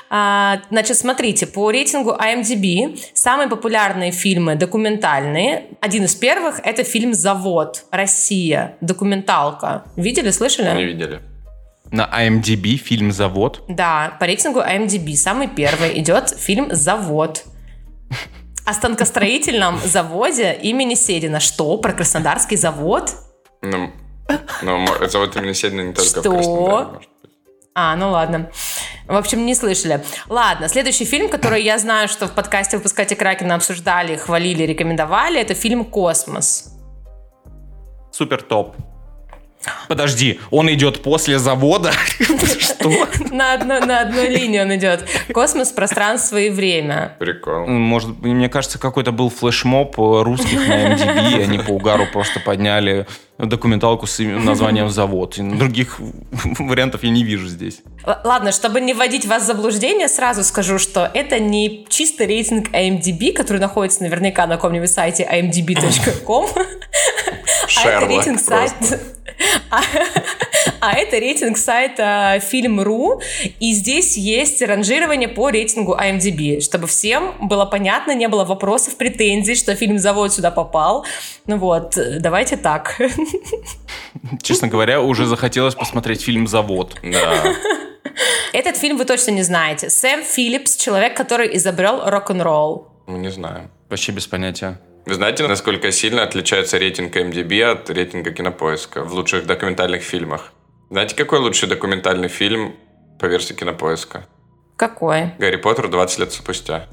[0.10, 5.68] А, значит, смотрите, по рейтингу IMDb самые популярные фильмы документальные.
[5.80, 7.86] Один из первых— это фильм «Завод.
[7.92, 8.76] Россия».
[8.82, 9.86] Документалка.
[9.96, 10.76] Видели, слышали?
[10.76, 11.33] Не видели.
[11.94, 13.62] На IMDb фильм «Завод».
[13.68, 17.44] Да, по рейтингу IMDb самый первый идет фильм «Завод».
[18.66, 21.40] О станкостроительном заводе имени Седина.
[21.40, 21.78] Что?
[21.78, 23.14] Про Краснодарский завод?
[23.62, 23.92] Ну,
[24.64, 26.32] ну, завод имени Седина не только в Что?
[26.32, 27.10] Краснодаре, может быть.
[27.76, 28.50] А, ну ладно.
[29.06, 30.04] В общем, не слышали.
[30.30, 35.54] Ладно, следующий фильм, который я знаю, что в подкасте «Выпускайте Кракена» обсуждали, хвалили, рекомендовали, это
[35.54, 36.74] фильм «Космос».
[38.12, 38.76] Супер топ.
[39.88, 41.91] Подожди, он идет после завода?
[42.60, 43.08] Что?
[43.32, 45.08] На одной, на одной линии он идет.
[45.34, 47.15] Космос, пространство и время.
[47.19, 47.67] Прикол.
[47.67, 53.08] Может, мне кажется, какой-то был флешмоб русских на IMDb, и они по угару просто подняли
[53.38, 55.38] документалку с названием «Завод».
[55.38, 56.00] И Других
[56.60, 57.80] вариантов я не вижу здесь.
[58.06, 62.69] Л- Ладно, чтобы не вводить вас в заблуждение, сразу скажу, что это не чистый рейтинг
[62.69, 69.00] IMDb, который находится наверняка на каком-нибудь сайте imdb.com, а это Шерлок рейтинг сайта...
[69.72, 69.82] А,
[70.80, 73.22] а это рейтинг сайта Film.ru,
[73.60, 79.56] и здесь есть ранжирование по рейтингу IMDb, чтобы всем было понятно, не было вопросов, претензий,
[79.56, 81.06] что фильм «Завод» сюда попал.
[81.48, 83.02] Ну вот, давайте так.
[84.42, 86.96] Честно говоря, уже захотелось посмотреть фильм «Завод».
[87.04, 87.54] Да.
[88.54, 89.90] Этот фильм вы точно не знаете.
[89.90, 92.88] Сэм Филлипс, человек, который изобрел рок-н-ролл.
[93.08, 93.72] Мы не знаем.
[93.90, 94.80] Вообще без понятия.
[95.06, 100.54] Вы знаете, насколько сильно отличается рейтинг MDB от рейтинга Кинопоиска в лучших документальных фильмах?
[100.90, 102.76] Знаете, какой лучший документальный фильм
[103.20, 104.28] по версии Кинопоиска?
[104.78, 105.34] Какой?
[105.40, 106.88] Гарри Поттер 20 лет спустя.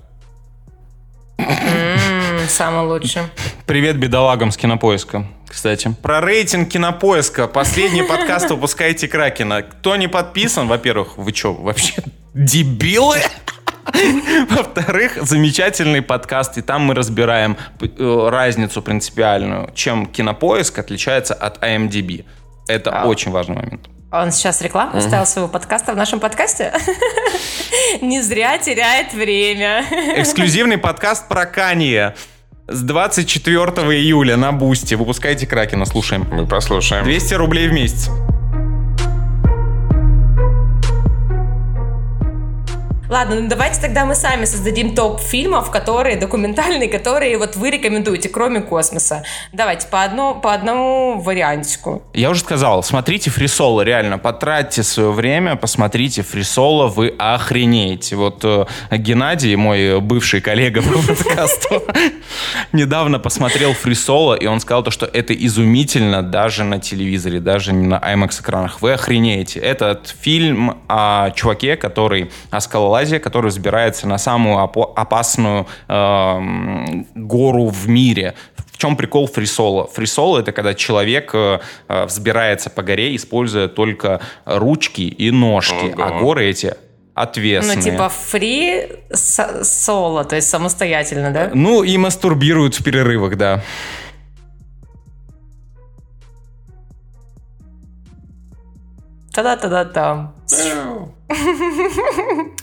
[2.49, 3.23] Самый лучший.
[3.67, 5.95] Привет бедолагам с Кинопоиска, кстати.
[6.03, 7.49] Про рейтинг Кинопоиска.
[7.49, 9.63] Последний подкаст «Выпускайте Кракена».
[9.63, 12.03] Кто не подписан, во-первых, вы что, вообще
[12.35, 13.19] дебилы?
[14.49, 22.25] Во-вторых, замечательный подкаст, и там мы разбираем э, разницу принципиальную, чем Кинопоиск отличается от IMDb.
[22.69, 23.07] Это А.
[23.07, 23.89] очень важный момент.
[24.13, 26.73] Он сейчас рекламу ставил своего подкаста в нашем подкасте?
[28.01, 29.85] Не зря теряет время.
[30.17, 32.15] Эксклюзивный подкаст про Канье
[32.71, 33.65] с 24
[33.99, 34.95] июля на Бусти.
[34.95, 36.27] Выпускайте Кракена, слушаем.
[36.31, 37.05] Мы послушаем.
[37.05, 38.09] 200 рублей в месяц.
[43.11, 48.29] Ладно, ну давайте тогда мы сами создадим топ фильмов, которые документальные, которые вот вы рекомендуете,
[48.29, 49.25] кроме космоса.
[49.53, 52.05] Давайте по, одно, по одному вариантику.
[52.15, 58.15] Я уже сказал, смотрите фрисоло, реально, потратьте свое время, посмотрите фрисоло, вы охренеете.
[58.15, 61.83] Вот э, Геннадий, мой бывший коллега по подкасту,
[62.73, 67.89] недавно посмотрел фрисоло, и он сказал то, что это изумительно даже на телевизоре, даже не
[67.89, 68.81] на IMAX экранах.
[68.83, 69.59] Вы охренеете.
[69.59, 72.61] Этот фильм о чуваке, который, о
[73.01, 78.35] скалолазе, который взбирается на самую опо- опасную эм, гору в мире.
[78.73, 79.87] В чем прикол фрисола?
[79.87, 81.59] Фрисола это когда человек э,
[81.89, 86.03] э, взбирается по горе, используя только ручки и ножки, Ого.
[86.05, 86.75] а горы эти
[87.15, 87.77] отвесные.
[87.77, 91.51] Ну, типа фри со- соло, то есть самостоятельно, да?
[91.55, 93.63] Ну, и мастурбируют в перерывах, да.
[99.33, 100.35] Та-да-та-да-там.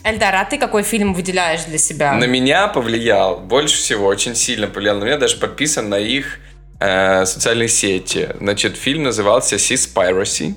[0.03, 2.13] Эльдар, а ты какой фильм выделяешь для себя?
[2.13, 4.97] На меня повлиял, больше всего, очень сильно повлиял.
[4.97, 6.39] На меня даже подписан на их
[6.79, 8.29] э, социальные сети.
[8.39, 10.55] Значит, фильм назывался Seaspiracy.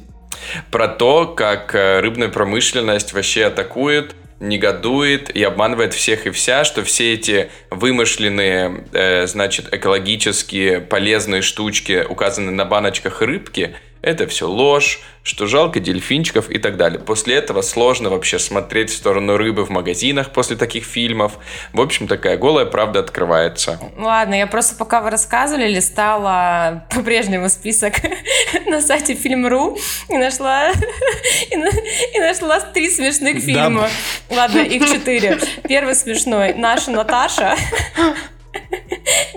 [0.71, 6.83] Про то, как э, рыбная промышленность вообще атакует, негодует и обманывает всех и вся, что
[6.83, 15.01] все эти вымышленные, э, значит, экологические полезные штучки, указанные на баночках рыбки, это все ложь,
[15.23, 16.99] что жалко дельфинчиков и так далее.
[16.99, 21.33] После этого сложно вообще смотреть в сторону рыбы в магазинах после таких фильмов.
[21.73, 23.79] В общем, такая голая правда открывается.
[23.99, 27.95] Ладно, я просто пока вы рассказывали, листала по-прежнему список
[28.67, 29.77] на сайте Фильм.ру
[30.09, 30.71] и нашла,
[31.51, 33.89] и, на- и нашла три смешных фильма.
[34.31, 35.39] Ладно, их четыре.
[35.69, 36.55] Первый смешной.
[36.55, 37.57] Наша Наташа.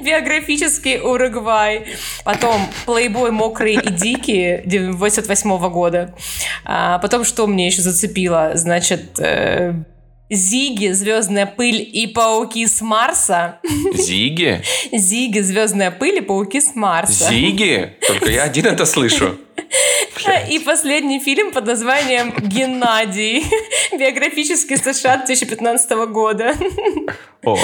[0.02, 1.86] Биографический Уругвай.
[2.24, 6.16] Потом «Плейбой мокрые и дикие» 88 года.
[6.66, 8.52] А потом что мне еще зацепило?
[8.56, 9.74] Значит, э,
[10.30, 13.60] Зиги, Звездная пыль и пауки с Марса.
[13.94, 14.62] Зиги?
[14.92, 17.30] Зиги, Звездная пыль и пауки с Марса.
[17.30, 17.94] Зиги?
[18.08, 19.38] Только я один это слышу.
[20.50, 23.44] И последний фильм под названием «Геннадий».
[23.92, 26.56] Биографический США 2015 года.
[27.44, 27.58] О,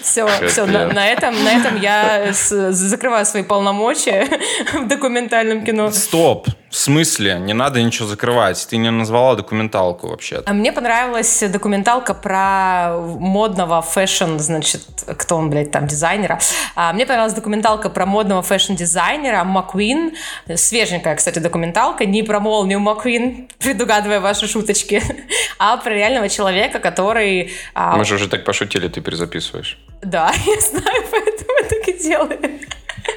[0.00, 4.26] Все, все, на, на этом, на этом я с- закрываю свои полномочия
[4.72, 5.90] в документальном кино.
[5.90, 6.48] Стоп.
[6.70, 7.40] В смысле?
[7.40, 8.64] Не надо ничего закрывать.
[8.70, 10.42] Ты не назвала документалку вообще.
[10.46, 14.82] А мне понравилась документалка про модного фэшн, значит,
[15.18, 16.38] кто он, блядь, там, дизайнера.
[16.76, 20.12] А мне понравилась документалка про модного фэшн-дизайнера Маквин.
[20.54, 22.06] Свеженькая, кстати, документалка.
[22.06, 25.02] Не про молнию Маквин, предугадывая ваши шуточки,
[25.58, 27.52] а про реального человека, который...
[27.74, 29.76] а, Мы же уже так пошутили, ты перезаписываешь.
[30.02, 32.60] Да, я знаю, поэтому я так и делаю.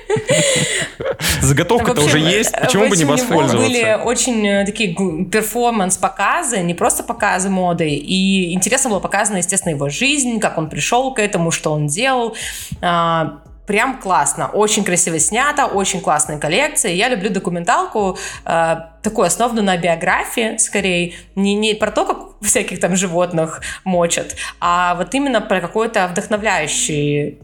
[1.42, 2.52] Заготовка-то уже есть.
[2.52, 3.98] Почему бы не него были воспользоваться?
[4.04, 7.90] очень э, такие перформанс-показы, не просто показы моды.
[7.90, 12.36] И интересно было показано, естественно, его жизнь, как он пришел к этому, что он делал.
[12.82, 14.48] А, прям классно.
[14.48, 16.94] Очень красиво снято, очень классные коллекции.
[16.94, 21.14] Я люблю документалку, э, такую основанную на биографии, скорее.
[21.36, 27.40] Не, не про то, как всяких там животных мочат, а вот именно про какой-то вдохновляющий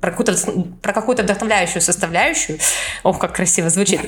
[0.00, 0.34] про какую-то,
[0.82, 2.58] про какую-то вдохновляющую составляющую.
[3.02, 4.00] Ох, как красиво звучит.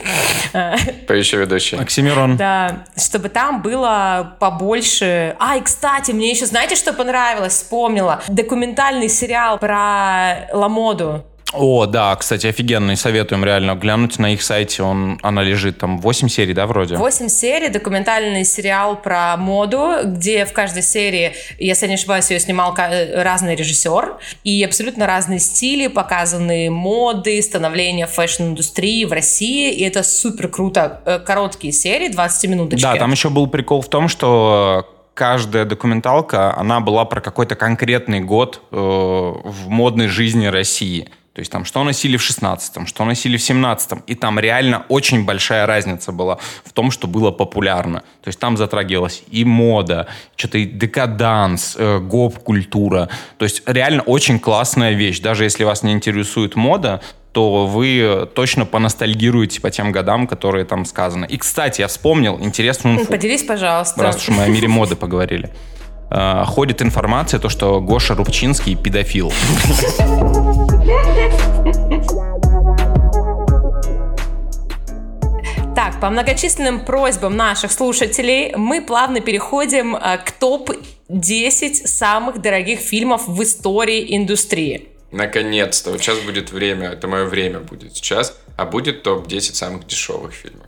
[1.07, 1.77] Поющий ведущий.
[1.77, 2.37] Оксимирон.
[2.37, 5.37] Да, чтобы там было побольше...
[5.39, 7.55] А, и, кстати, мне еще, знаете, что понравилось?
[7.55, 8.22] Вспомнила.
[8.29, 11.24] Документальный сериал про Ламоду.
[11.57, 16.29] О, да, кстати, офигенный, советуем реально глянуть на их сайте, он, она лежит там 8
[16.29, 16.97] серий, да, вроде?
[16.97, 22.41] 8 серий, документальный сериал про моду, где в каждой серии, если я не ошибаюсь, ее
[22.41, 30.03] снимал разный режиссер, и абсолютно разные стили, показаны моды, становление фэшн-индустрии в России, и это
[30.03, 31.01] супер круто.
[31.05, 32.83] Э, короткие серии, 20 минуточки.
[32.83, 38.21] Да, там еще был прикол в том, что каждая документалка, она была про какой-то конкретный
[38.21, 41.09] год э, в модной жизни России.
[41.37, 44.05] То есть там что носили в 16-м, что носили в 17-м.
[44.07, 48.01] И там реально очень большая разница была в том, что было популярно.
[48.22, 53.11] То есть там затрагивалась и мода, что-то и декаданс, э, гоп-культура.
[53.37, 55.20] То есть реально очень классная вещь.
[55.20, 60.87] Даже если вас не интересует мода, то вы точно поностальгируете по тем годам, которые там
[60.87, 61.26] сказаны.
[61.26, 63.12] И, кстати, я вспомнил интересную инфу.
[63.12, 64.03] Поделись, пожалуйста.
[64.03, 65.53] Раз уж мы о мире моды поговорили.
[66.11, 69.33] Э, ходит информация, то, что Гоша Рубчинский педофил.
[75.75, 83.27] Так, по многочисленным просьбам наших слушателей мы плавно переходим э, к топ-10 самых дорогих фильмов
[83.27, 84.89] в истории индустрии.
[85.11, 85.91] Наконец-то.
[85.91, 90.67] Вот сейчас будет время, это мое время будет сейчас, а будет топ-10 самых дешевых фильмов.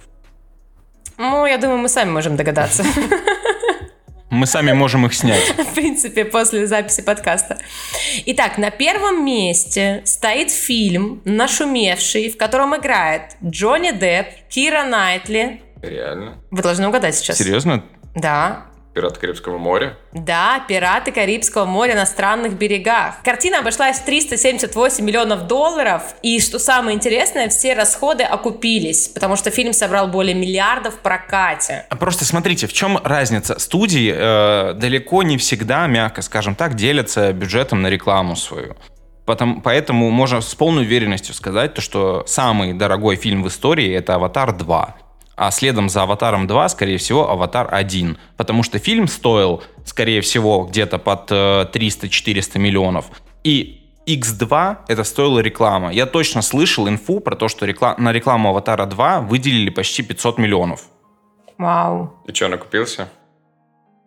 [1.17, 2.85] Ну, я думаю, мы сами можем догадаться.
[4.31, 5.43] Мы сами можем их снять.
[5.57, 7.59] В принципе, после записи подкаста.
[8.27, 15.63] Итак, на первом месте стоит фильм, нашумевший, в котором играет Джонни Депп, Кира Найтли.
[15.83, 16.43] Реально?
[16.51, 17.39] Вы должны угадать сейчас.
[17.39, 17.85] Серьезно?
[18.15, 18.67] Да.
[18.99, 19.97] «Пираты Карибского моря»?
[20.13, 23.23] Да, «Пираты Карибского моря на странных берегах».
[23.23, 29.53] Картина обошлась в 378 миллионов долларов, и, что самое интересное, все расходы окупились, потому что
[29.53, 31.87] фильм собрал более миллиардов в прокате.
[31.89, 33.61] А просто смотрите, в чем разница?
[33.61, 38.75] Студии э, далеко не всегда, мягко скажем так, делятся бюджетом на рекламу свою.
[39.27, 44.17] Потом, поэтому можно с полной уверенностью сказать, то, что самый дорогой фильм в истории это
[44.17, 44.89] «Аватар 2»
[45.39, 50.65] а следом за «Аватаром 2», скорее всего, «Аватар 1», потому что фильм стоил, скорее всего,
[50.65, 53.07] где-то под 300-400 э, миллионов,
[53.45, 55.93] и X2 это стоила реклама.
[55.93, 57.95] Я точно слышал инфу про то, что реклам...
[57.99, 60.85] на рекламу «Аватара 2» выделили почти 500 миллионов.
[61.59, 62.15] Вау.
[62.27, 63.09] И что, накупился?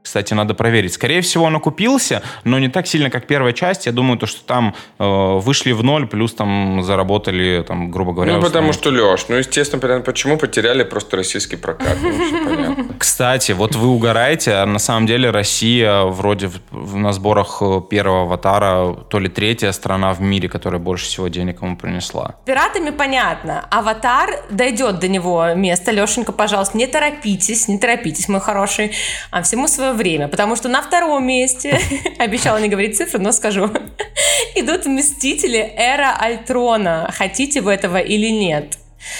[0.03, 0.93] Кстати, надо проверить.
[0.93, 3.85] Скорее всего, он окупился, но не так сильно, как первая часть.
[3.85, 5.03] Я думаю, то, что там э,
[5.39, 8.33] вышли в ноль, плюс там заработали, там, грубо говоря...
[8.33, 11.97] Ну, потому что, Леш, ну, естественно, понятно, почему потеряли просто российский прокат.
[12.01, 17.81] Ну, Кстати, вот вы угораете, а на самом деле Россия вроде в, на сборах э,
[17.89, 22.35] первого «Аватара» то ли третья страна в мире, которая больше всего денег ему принесла.
[22.45, 23.67] Пиратами понятно.
[23.69, 25.91] «Аватар» дойдет до него место.
[25.91, 28.93] Лешенька, пожалуйста, не торопитесь, не торопитесь, мой хороший.
[29.29, 31.79] А всему свое время, потому что на втором месте,
[32.19, 33.69] обещала не говорить цифры, но скажу,
[34.55, 35.57] идут «Мстители.
[35.57, 37.11] Эра Альтрона».
[37.15, 38.77] Хотите вы этого или нет?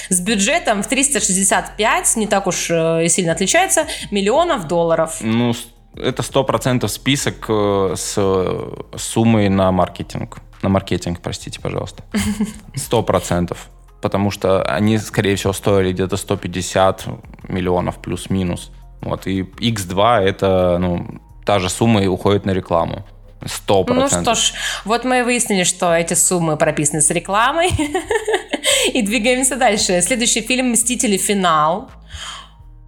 [0.09, 5.17] С бюджетом в 365, не так уж э, сильно отличается, миллионов долларов.
[5.22, 5.53] Ну,
[5.95, 8.17] это сто процентов список э, с
[8.95, 10.38] суммой на маркетинг.
[10.61, 12.03] На маркетинг, простите, пожалуйста.
[12.76, 13.69] Сто процентов.
[14.01, 17.07] Потому что они, скорее всего, стоили где-то 150
[17.47, 18.72] миллионов плюс-минус.
[19.01, 23.05] Вот, и X2 это, ну, та же сумма и уходит на рекламу.
[23.45, 24.53] Сто Ну что ж,
[24.85, 27.69] вот мы и выяснили, что эти суммы прописаны с рекламой.
[28.93, 30.01] и двигаемся дальше.
[30.01, 31.17] Следующий фильм «Мстители.
[31.17, 31.89] Финал».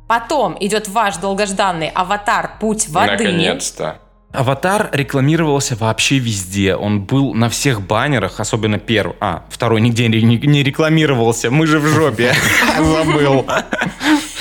[0.07, 2.59] Потом идет ваш долгожданный «Аватар.
[2.59, 3.23] Путь воды».
[3.23, 3.97] Наконец-то.
[4.31, 6.75] Аватар рекламировался вообще везде.
[6.75, 9.15] Он был на всех баннерах, особенно первый.
[9.19, 11.51] А, второй нигде не рекламировался.
[11.51, 12.33] Мы же в жопе.
[12.77, 13.45] Забыл.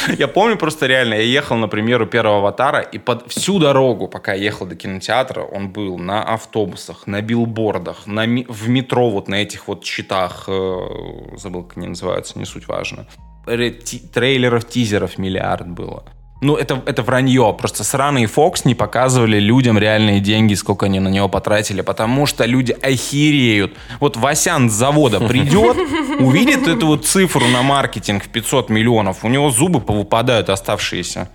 [0.18, 4.34] Я помню просто реально, я ехал, например, у первого аватара, и под всю дорогу, пока
[4.34, 9.36] я ехал до кинотеатра, он был на автобусах, на билбордах, на, в метро, вот на
[9.36, 13.06] этих вот щитах, э, забыл, как они называются, не суть важно.
[13.44, 16.04] Трейлеров, тизеров миллиард было.
[16.42, 17.54] Ну, это, это вранье.
[17.56, 22.44] Просто сраные Fox не показывали людям реальные деньги, сколько они на него потратили, потому что
[22.46, 23.76] люди охереют.
[24.00, 25.76] Вот Васян с завода придет,
[26.18, 31.28] увидит эту вот цифру на маркетинг в 500 миллионов, у него зубы повыпадают оставшиеся.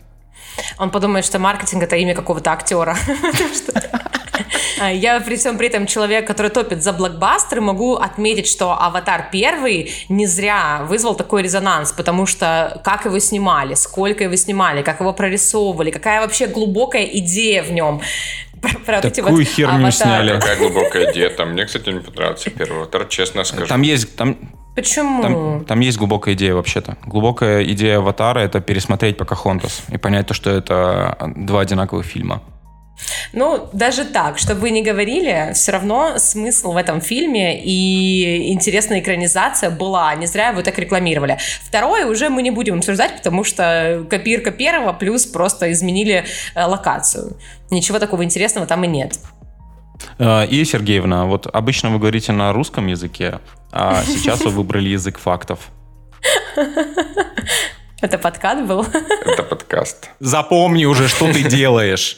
[0.78, 2.98] Он подумает, что маркетинг это имя какого-то актера.
[4.80, 9.30] А, я при всем при этом человек, который топит за блокбастеры, могу отметить, что «Аватар»
[9.32, 15.00] первый не зря вызвал такой резонанс, потому что как его снимали, сколько его снимали, как
[15.00, 18.02] его прорисовывали, какая вообще глубокая идея в нем.
[18.86, 19.92] Про Такую вот херню аватар.
[19.92, 20.40] сняли.
[20.40, 21.52] Какая глубокая идея там.
[21.52, 23.68] Мне, кстати, не понравился первый аватар, честно скажу.
[23.68, 24.16] Там есть...
[24.16, 24.38] Там,
[24.76, 25.24] Почему?
[25.24, 26.98] Там, там есть глубокая идея вообще-то.
[27.04, 32.44] Глубокая идея аватара— это пересмотреть Покахонтас и понять то, что это два одинаковых фильма.
[33.34, 39.00] Ну, даже так, чтобы вы не говорили, все равно смысл в этом фильме и интересная
[39.00, 40.14] экранизация была.
[40.16, 41.38] Не зря его так рекламировали.
[41.62, 46.26] Второе уже мы не будем обсуждать, потому что копирка первого плюс просто изменили
[46.56, 47.38] э, локацию.
[47.70, 49.20] Ничего такого интересного там и нет.
[50.20, 53.40] Э, и, Сергеевна, вот обычно вы говорите на русском языке,
[53.72, 55.60] а сейчас вы выбрали язык фактов.
[58.00, 58.86] Это подкаст был?
[59.26, 60.12] Это подкаст.
[60.20, 62.18] Запомни уже, что ты делаешь.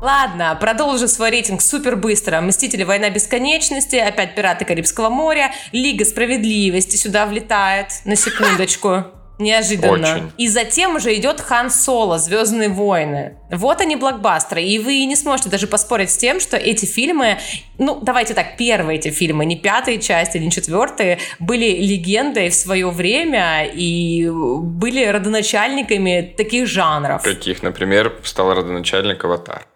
[0.00, 2.40] Ладно, продолжу свой рейтинг супер быстро.
[2.40, 9.06] Мстители Война бесконечности, опять Пираты Карибского моря, Лига справедливости сюда влетает, на секундочку.
[9.40, 9.92] Неожиданно.
[9.92, 10.32] Очень.
[10.36, 13.36] И затем уже идет Хан Соло, Звездные войны.
[13.50, 14.62] Вот они блокбастеры.
[14.62, 17.38] И вы не сможете даже поспорить с тем, что эти фильмы,
[17.78, 22.90] ну, давайте так, первые эти фильмы, не пятые части, не четвертые, были легендой в свое
[22.90, 27.22] время и были родоначальниками таких жанров.
[27.22, 29.66] Каких, например, стал родоначальник «Аватар»?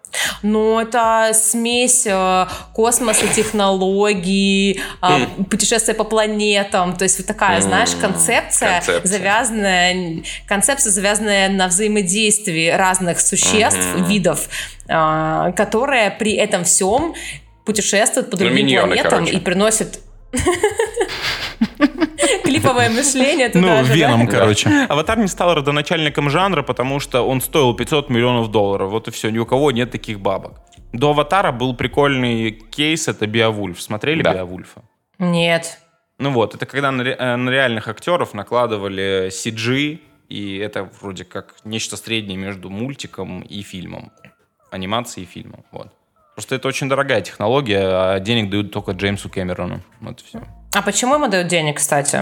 [0.42, 6.96] Ну, это смесь э, космоса, технологий, э, путешествия по планетам.
[6.96, 9.00] То есть вот такая, знаешь, концепция, концепция.
[9.04, 14.48] завязанная, концепция, завязанная на взаимодействии разных существ, видов,
[14.88, 17.14] э, которая при этом всем
[17.64, 19.32] путешествует по другим ну, планетам короче.
[19.32, 20.00] и приносит
[22.44, 24.32] Клиповое мышление туда Ну, же, Веном, да?
[24.32, 24.68] короче.
[24.88, 28.90] Аватар не стал родоначальником жанра, потому что он стоил 500 миллионов долларов.
[28.90, 30.60] Вот и все, ни у кого нет таких бабок.
[30.92, 33.80] До Аватара был прикольный кейс, это Биовульф.
[33.80, 34.34] Смотрели да.
[34.34, 34.82] Биовульфа?
[35.18, 35.78] Нет.
[36.18, 41.54] Ну вот, это когда на, э, на реальных актеров накладывали CG, и это вроде как
[41.64, 44.12] нечто среднее между мультиком и фильмом.
[44.70, 45.88] Анимацией и фильмом, вот.
[46.34, 49.80] Просто это очень дорогая технология, а денег дают только Джеймсу Кэмерону.
[50.00, 50.42] Вот все.
[50.74, 52.20] А почему ему дают денег, кстати?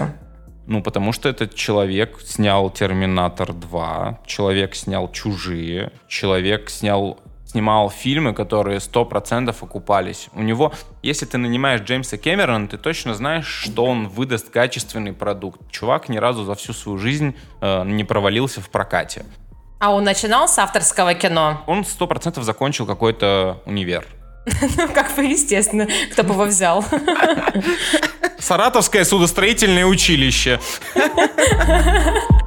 [0.67, 7.19] Ну, потому что этот человек снял «Терминатор 2», человек снял «Чужие», человек снял
[7.53, 10.29] снимал фильмы, которые 100% окупались.
[10.33, 15.59] У него, если ты нанимаешь Джеймса Кэмерона, ты точно знаешь, что он выдаст качественный продукт.
[15.71, 19.23] Чувак ни разу за всю свою жизнь э, не провалился в прокате.
[19.83, 21.61] А он начинал с авторского кино?
[21.67, 24.05] Он сто процентов закончил какой-то универ.
[24.77, 26.85] Ну, как бы, естественно, кто бы его взял.
[28.39, 30.61] Саратовское судостроительное училище.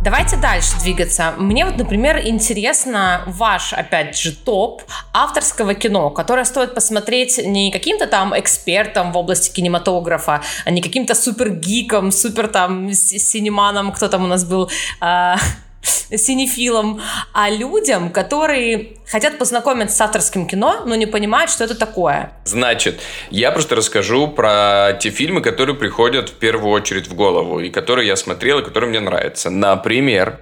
[0.00, 1.34] Давайте дальше двигаться.
[1.38, 4.82] Мне вот, например, интересно ваш, опять же, топ
[5.12, 11.16] авторского кино, которое стоит посмотреть не каким-то там экспертом в области кинематографа, а не каким-то
[11.16, 14.70] супер гиком, супер там синеманом, кто там у нас был,
[15.00, 15.34] э,
[15.82, 17.00] синефилам,
[17.32, 22.32] а людям, которые хотят познакомиться с авторским кино, но не понимают, что это такое.
[22.44, 23.00] Значит,
[23.30, 28.08] я просто расскажу про те фильмы, которые приходят в первую очередь в голову, и которые
[28.08, 29.50] я смотрел, и которые мне нравятся.
[29.50, 30.40] Например,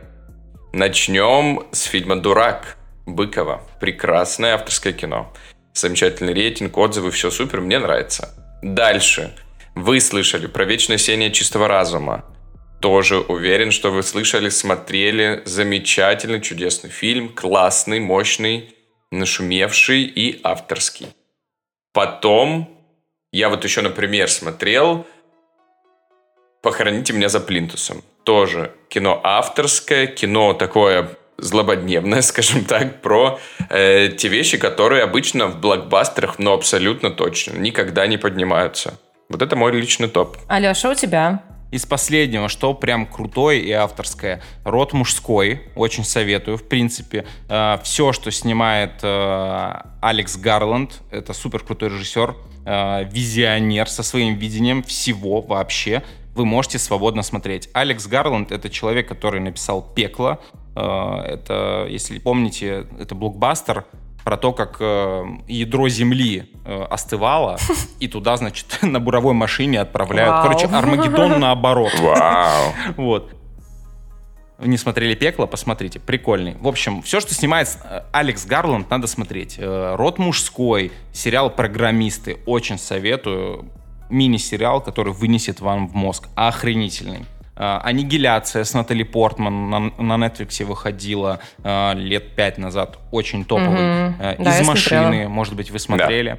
[0.72, 2.76] начнем с фильма «Дурак»
[3.06, 3.62] Быкова.
[3.80, 5.32] Прекрасное авторское кино.
[5.74, 8.34] Замечательный рейтинг, отзывы, все супер, мне нравится.
[8.62, 9.34] Дальше.
[9.74, 12.24] Вы слышали про «Вечное сение чистого разума»
[12.80, 18.74] тоже уверен, что вы слышали, смотрели замечательный, чудесный фильм, классный, мощный,
[19.10, 21.08] нашумевший и авторский.
[21.92, 22.68] Потом
[23.32, 25.06] я вот еще, например, смотрел
[26.62, 28.02] «Похороните меня за плинтусом».
[28.24, 33.38] Тоже кино авторское, кино такое злободневное, скажем так, про
[33.70, 38.98] э, те вещи, которые обычно в блокбастерах, но абсолютно точно, никогда не поднимаются.
[39.28, 40.36] Вот это мой личный топ.
[40.48, 41.42] Алеша, у тебя?
[41.72, 44.40] Из последнего, что прям крутое и авторское.
[44.64, 46.58] Род мужской, очень советую.
[46.58, 53.88] В принципе, э, все, что снимает э, Алекс Гарланд, это супер крутой режиссер, э, визионер
[53.88, 56.04] со своим видением всего вообще.
[56.36, 57.68] Вы можете свободно смотреть.
[57.72, 60.40] Алекс Гарланд это человек, который написал «Пекло».
[60.76, 63.86] Э, это, если помните, это блокбастер
[64.26, 67.58] про то, как э, ядро Земли э, остывало,
[68.00, 70.32] и туда, значит, на буровой машине отправляют.
[70.32, 70.42] Вау.
[70.42, 71.92] Короче, Армагеддон наоборот.
[72.00, 72.72] Вау.
[72.96, 73.30] Вот.
[74.58, 76.56] Не смотрели «Пекло», посмотрите, прикольный.
[76.58, 79.58] В общем, все, что снимает э, Алекс Гарланд, надо смотреть.
[79.58, 83.70] Э, «Род мужской», сериал «Программисты», очень советую.
[84.10, 86.26] Мини-сериал, который вынесет вам в мозг.
[86.34, 87.26] Охренительный.
[87.56, 92.98] Э, Аннигиляция с Натали Портман на, на Netflix выходила э, лет пять назад.
[93.10, 93.70] Очень топовый.
[93.70, 94.16] Мгм.
[94.20, 96.38] Э, Да, Из машины, может быть, вы смотрели.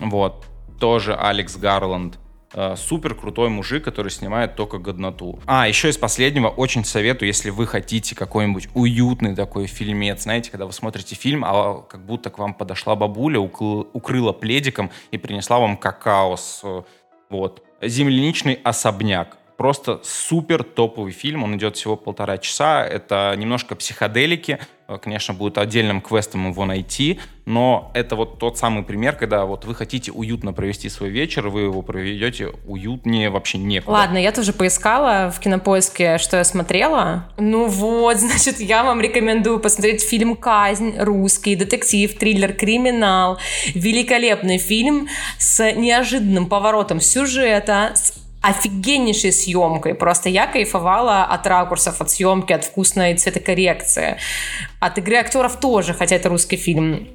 [0.00, 0.46] Вот.
[0.78, 2.18] Тоже Алекс Гарланд.
[2.54, 5.38] Э, Супер крутой мужик, который снимает только годноту.
[5.46, 10.66] А, еще из последнего очень советую, если вы хотите какой-нибудь уютный такой фильмец, знаете, когда
[10.66, 15.58] вы смотрите фильм, а как будто к вам подошла бабуля, укл- укрыла пледиком и принесла
[15.60, 16.82] вам какао с, э,
[17.28, 19.36] вот, «Земляничный особняк».
[19.60, 24.58] Просто супер топовый фильм, он идет всего полтора часа, это немножко психоделики,
[24.90, 29.64] Э, конечно, будет отдельным квестом его найти, но это вот тот самый пример, когда вот
[29.64, 33.92] вы хотите уютно провести свой вечер, вы его проведете уютнее вообще некуда.
[33.92, 37.28] Ладно, я тоже поискала в кинопоиске, что я смотрела.
[37.38, 43.38] Ну вот, значит, я вам рекомендую посмотреть фильм «Казнь», русский, детектив, триллер, криминал.
[43.74, 45.06] Великолепный фильм
[45.38, 48.10] с неожиданным поворотом сюжета, с
[48.42, 49.94] офигеннейшей съемкой.
[49.94, 54.16] Просто я кайфовала от ракурсов, от съемки, от вкусной цветокоррекции.
[54.80, 57.08] От игры актеров тоже, хотя это русский фильм.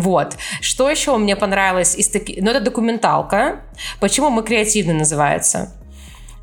[0.00, 0.36] Вот.
[0.60, 2.42] Что еще мне понравилось из таких...
[2.42, 3.60] Ну, это документалка.
[4.00, 5.74] «Почему мы креативны» называется.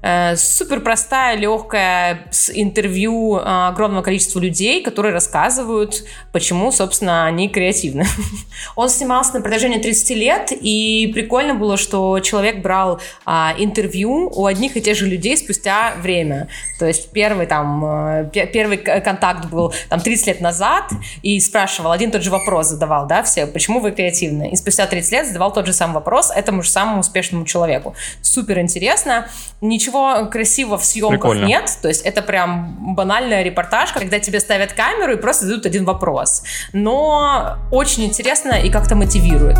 [0.02, 7.50] Э, Супер простая, легкая, с интервью э, огромного количества людей, которые рассказывают, почему, собственно, они
[7.50, 8.06] креативны.
[8.76, 14.45] Он снимался на протяжении 30 лет, и прикольно было, что человек брал а, интервью у
[14.45, 16.48] одних и тех же людей спустя время.
[16.80, 20.91] То есть первый там э, пе- первый контакт был там 30 лет назад,
[21.24, 24.52] и спрашивал, один тот же вопрос задавал, да, все, почему вы креативны?
[24.52, 27.95] И спустя 30 лет задавал тот же самый вопрос этому же самому успешному человеку.
[28.22, 29.28] Супер интересно.
[29.62, 29.87] Ничего
[30.30, 31.46] красивого в съемках Прикольно.
[31.46, 35.86] нет, то есть это прям банальная репортажка, когда тебе ставят камеру и просто задают один
[35.86, 36.44] вопрос.
[36.74, 39.58] Но очень интересно и как-то мотивирует.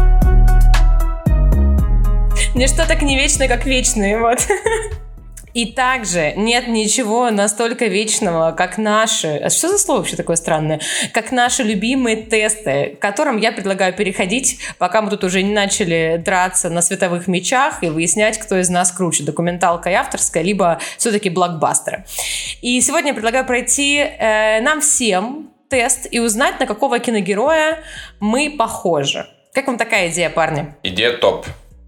[2.56, 4.40] Ничто так не вечно, как вечные, вот.
[5.58, 9.38] И также нет ничего настолько вечного, как наши...
[9.38, 10.80] а Что за слово вообще такое странное?
[11.14, 16.22] Как наши любимые тесты, к которым я предлагаю переходить, пока мы тут уже не начали
[16.24, 21.32] драться на световых мечах и выяснять, кто из нас круче, документалка и авторская, либо все-таки
[21.32, 22.06] блокбастеры.
[22.62, 27.80] И сегодня я предлагаю пройти э, нам всем тест и узнать, на какого киногероя
[28.20, 29.26] мы похожи.
[29.56, 30.76] Как вам такая идея, парни?
[30.84, 31.48] Идея топ.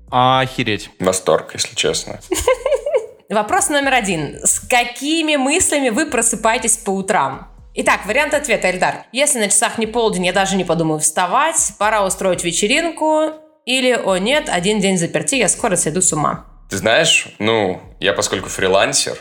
[0.09, 0.89] Охереть.
[0.99, 2.19] Восторг, если честно.
[3.29, 4.39] Вопрос номер один.
[4.43, 7.47] С какими мыслями вы просыпаетесь по утрам?
[7.75, 9.05] Итак, вариант ответа, Эльдар.
[9.11, 13.33] Если на часах не полдень, я даже не подумаю вставать, пора устроить вечеринку,
[13.67, 16.47] или, о нет, один день заперти, я скоро сойду с ума.
[16.71, 19.15] Ты знаешь, ну, я поскольку фрилансер,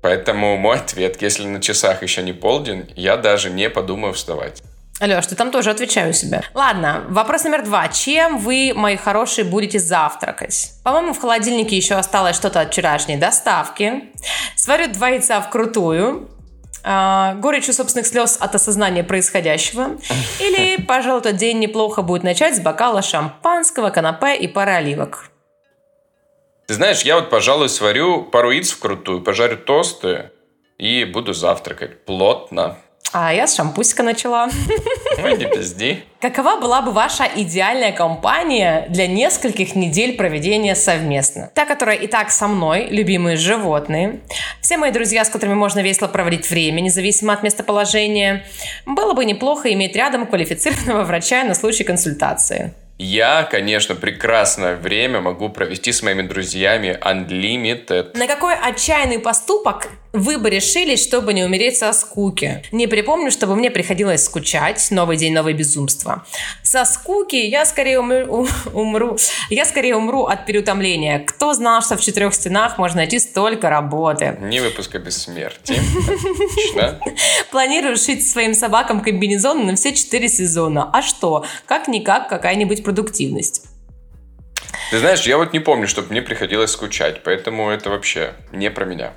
[0.00, 4.62] поэтому мой ответ, если на часах еще не полдень, я даже не подумаю вставать.
[5.00, 6.42] Алеш, ты там тоже отвечаю себе.
[6.52, 7.88] Ладно, вопрос номер два.
[7.88, 10.72] Чем вы, мои хорошие, будете завтракать?
[10.84, 14.10] По-моему, в холодильнике еще осталось что-то от вчерашней доставки.
[14.56, 16.28] Сварю два яйца вкрутую.
[16.82, 19.98] А, горечью собственных слез от осознания происходящего.
[20.38, 25.30] Или, пожалуй, тот день неплохо будет начать с бокала шампанского, канапе и пары оливок.
[26.66, 30.30] Ты знаешь, я вот, пожалуй, сварю пару яиц вкрутую, пожарю тосты
[30.78, 32.76] и буду завтракать плотно.
[33.12, 34.48] А я с шампусика начала.
[35.18, 36.04] Ну, не пизди.
[36.20, 41.50] Какова была бы ваша идеальная компания для нескольких недель проведения совместно?
[41.54, 44.20] Та, которая и так со мной, любимые животные,
[44.60, 48.44] все мои друзья, с которыми можно весело проводить время, независимо от местоположения.
[48.86, 52.74] Было бы неплохо иметь рядом квалифицированного врача на случай консультации.
[53.02, 58.14] Я, конечно, прекрасное время могу провести с моими друзьями Unlimited.
[58.14, 62.62] На какой отчаянный поступок вы бы решились, чтобы не умереть со скуки?
[62.72, 64.88] Не припомню, чтобы мне приходилось скучать.
[64.90, 66.26] Новый день, новое безумство.
[66.62, 69.16] Со скуки я скорее умру, умру.
[69.50, 71.20] Я скорее умру от переутомления.
[71.20, 74.36] Кто знал, что в четырех стенах можно найти столько работы?
[74.40, 75.78] Не выпуска бессмертия.
[75.80, 77.00] Отлично.
[77.52, 80.90] Планирую шить своим собакам комбинезоны на все четыре сезона.
[80.92, 81.44] А что?
[81.66, 83.62] Как-никак какая-нибудь продуктивность.
[84.90, 88.84] Ты знаешь, я вот не помню, чтобы мне приходилось скучать, поэтому это вообще не про
[88.84, 89.12] меня.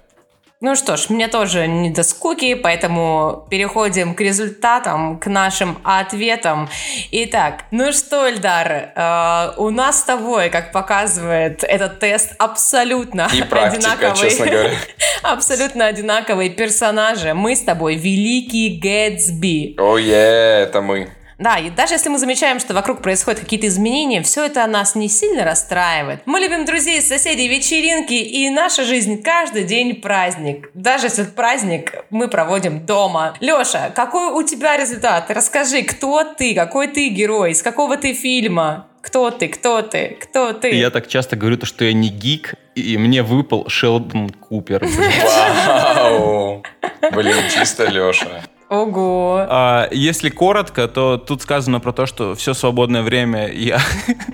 [0.61, 6.69] Ну что ж, мне тоже не до скуки, поэтому переходим к результатам, к нашим ответам.
[7.11, 13.41] Итак, ну что, Эльдар, э, у нас с тобой, как показывает этот тест, абсолютно И
[13.41, 14.71] практика, говоря.
[15.23, 17.33] абсолютно одинаковые персонажи.
[17.33, 19.75] Мы с тобой великий Гэтсби.
[19.79, 21.09] Ой, это мы.
[21.37, 25.09] Да, и даже если мы замечаем, что вокруг происходят какие-то изменения, все это нас не
[25.09, 26.21] сильно расстраивает.
[26.25, 30.69] Мы любим друзей, соседей, вечеринки, и наша жизнь каждый день праздник.
[30.73, 33.35] Даже если этот праздник мы проводим дома.
[33.39, 35.29] Леша, какой у тебя результат?
[35.29, 38.87] Расскажи, кто ты, какой ты герой, из какого ты фильма?
[39.01, 39.49] Кто ты?
[39.49, 40.17] Кто ты?
[40.21, 40.69] Кто ты?
[40.75, 44.85] Я так часто говорю, то, что я не гик, и мне выпал Шелдон Купер.
[44.85, 46.63] Вау!
[47.11, 48.43] Блин, чисто Леша.
[48.73, 49.45] Ого.
[49.49, 53.79] А, если коротко, то тут сказано про то, что все свободное время я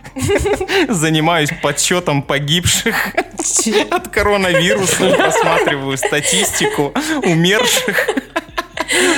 [0.88, 2.96] занимаюсь подсчетом погибших
[3.92, 8.10] от коронавируса, просматриваю статистику умерших,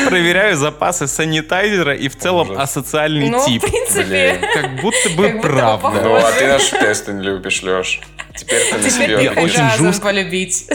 [0.08, 2.64] проверяю запасы санитайзера и в целом Ужас.
[2.64, 3.62] асоциальный Ну, в тип.
[3.62, 4.04] принципе,
[4.40, 4.52] Блин.
[4.54, 6.02] Как будто бы Как будто бы правда.
[6.04, 8.02] Ну, а ты наши тесты не любишь, Леш.
[8.36, 10.66] Теперь ты на себе Я очень жестко- полюбить.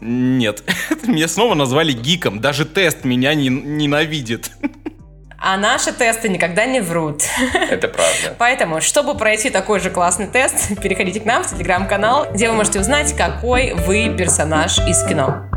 [0.00, 0.62] Нет,
[1.06, 2.40] меня снова назвали гиком.
[2.40, 4.50] Даже тест меня не- ненавидит.
[5.42, 7.22] А наши тесты никогда не врут.
[7.70, 8.34] Это правда.
[8.38, 12.78] Поэтому, чтобы пройти такой же классный тест, переходите к нам в телеграм-канал, где вы можете
[12.80, 15.49] узнать, какой вы персонаж из кино.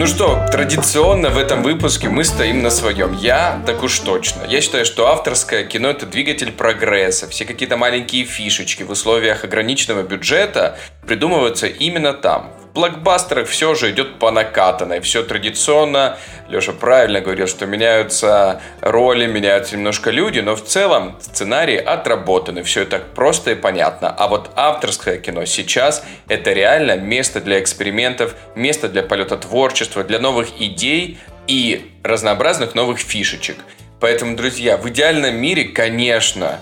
[0.00, 3.12] Ну что, традиционно в этом выпуске мы стоим на своем.
[3.12, 4.44] Я так уж точно.
[4.48, 7.28] Я считаю, что авторское кино это двигатель прогресса.
[7.28, 12.50] Все какие-то маленькие фишечки в условиях ограниченного бюджета придумываются именно там.
[12.74, 15.00] Блокбастерах все же идет по накатанной.
[15.00, 16.16] Все традиционно.
[16.48, 22.62] Леша правильно говорил, что меняются роли, меняются немножко люди, но в целом сценарии отработаны.
[22.62, 24.08] Все это просто и понятно.
[24.08, 30.20] А вот авторское кино сейчас это реально место для экспериментов, место для полета творчества, для
[30.20, 33.56] новых идей и разнообразных новых фишечек.
[33.98, 36.60] Поэтому, друзья, в идеальном мире, конечно,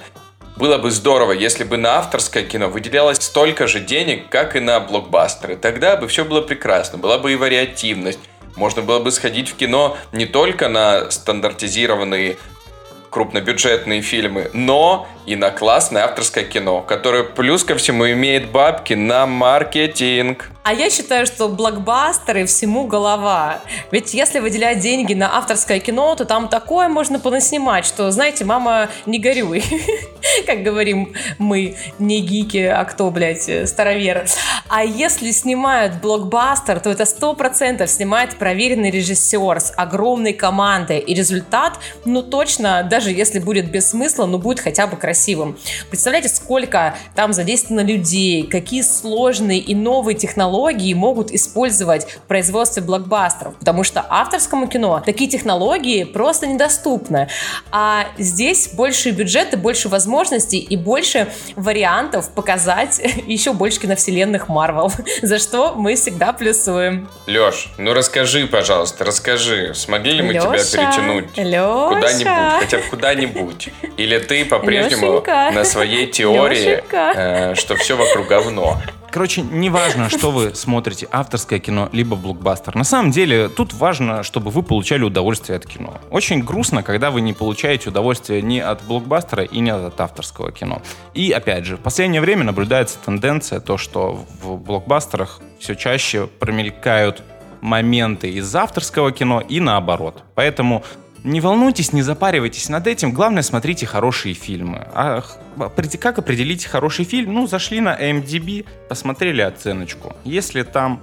[0.59, 4.81] было бы здорово, если бы на авторское кино выделялось столько же денег, как и на
[4.81, 5.57] блокбастеры.
[5.57, 8.19] Тогда бы все было прекрасно, была бы и вариативность.
[8.57, 12.37] Можно было бы сходить в кино не только на стандартизированные
[13.11, 19.27] крупнобюджетные фильмы, но и на классное авторское кино, которое плюс ко всему имеет бабки на
[19.27, 20.51] маркетинг.
[20.63, 23.61] А я считаю, что блокбастеры всему голова.
[23.91, 28.89] Ведь если выделять деньги на авторское кино, то там такое можно понаснимать, что, знаете, мама,
[29.07, 29.65] не горюй.
[30.47, 34.27] Как говорим мы, не гики, а кто, блядь, староверы.
[34.69, 40.99] А если снимают блокбастер, то это сто процентов снимает проверенный режиссер с огромной командой.
[40.99, 45.59] И результат, ну точно, даже если будет без смысла, но будет хотя бы красивым.
[45.89, 53.57] Представляете, сколько там задействовано людей, какие сложные и новые технологии могут использовать в производстве блокбастеров.
[53.57, 57.29] Потому что авторскому кино такие технологии просто недоступны.
[57.71, 60.18] А здесь больше бюджета, больше возможностей
[60.57, 64.93] и больше вариантов показать еще больше киновселенных Марвел,
[65.23, 67.09] за что мы всегда плюсуем.
[67.27, 71.95] Леш, ну расскажи, пожалуйста, расскажи, смогли ли мы тебя Лёша, перетянуть Лёша.
[71.95, 73.69] куда-нибудь, хотя бы куда-нибудь?
[73.97, 75.51] Или ты по-прежнему Лёшенька.
[75.53, 78.81] на своей теории, э, что все вокруг говно?
[79.11, 82.77] Короче, неважно, что вы смотрите, авторское кино, либо блокбастер.
[82.77, 85.99] На самом деле, тут важно, чтобы вы получали удовольствие от кино.
[86.11, 90.83] Очень грустно, когда вы не получаете удовольствие ни от блокбастера и ни от авторского кино.
[91.15, 97.23] И, опять же, в последнее время наблюдается тенденция, то, что в блокбастерах все чаще промелькают
[97.61, 100.23] моменты из авторского кино и наоборот.
[100.35, 100.85] Поэтому
[101.25, 103.13] не волнуйтесь, не запаривайтесь над этим.
[103.13, 104.87] Главное, смотрите хорошие фильмы.
[104.95, 105.23] А
[105.59, 107.35] опреди- как определить хороший фильм?
[107.35, 110.15] Ну, зашли на MDB, посмотрели оценочку.
[110.25, 111.01] Если там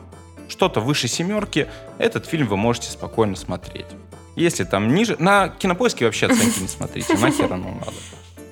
[0.48, 3.88] что-то выше семерки, этот фильм вы можете спокойно смотреть.
[4.36, 5.16] Если там ниже...
[5.20, 7.94] На кинопоиске вообще оценки не смотрите, нахер оно надо.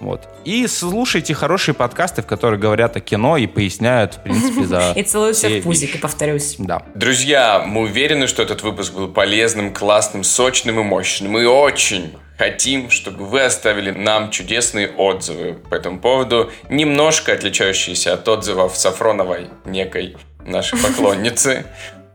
[0.03, 0.27] Вот.
[0.43, 4.91] И слушайте хорошие подкасты, в которых говорят о кино и поясняют, в принципе, за...
[4.95, 6.01] И целую все всех в пузики, вещи.
[6.01, 6.55] повторюсь.
[6.57, 6.83] Да.
[6.93, 11.31] Друзья, мы уверены, что этот выпуск был полезным, классным, сочным и мощным.
[11.31, 18.27] Мы очень хотим, чтобы вы оставили нам чудесные отзывы по этому поводу, немножко отличающиеся от
[18.27, 21.65] отзывов Сафроновой, некой нашей поклонницы.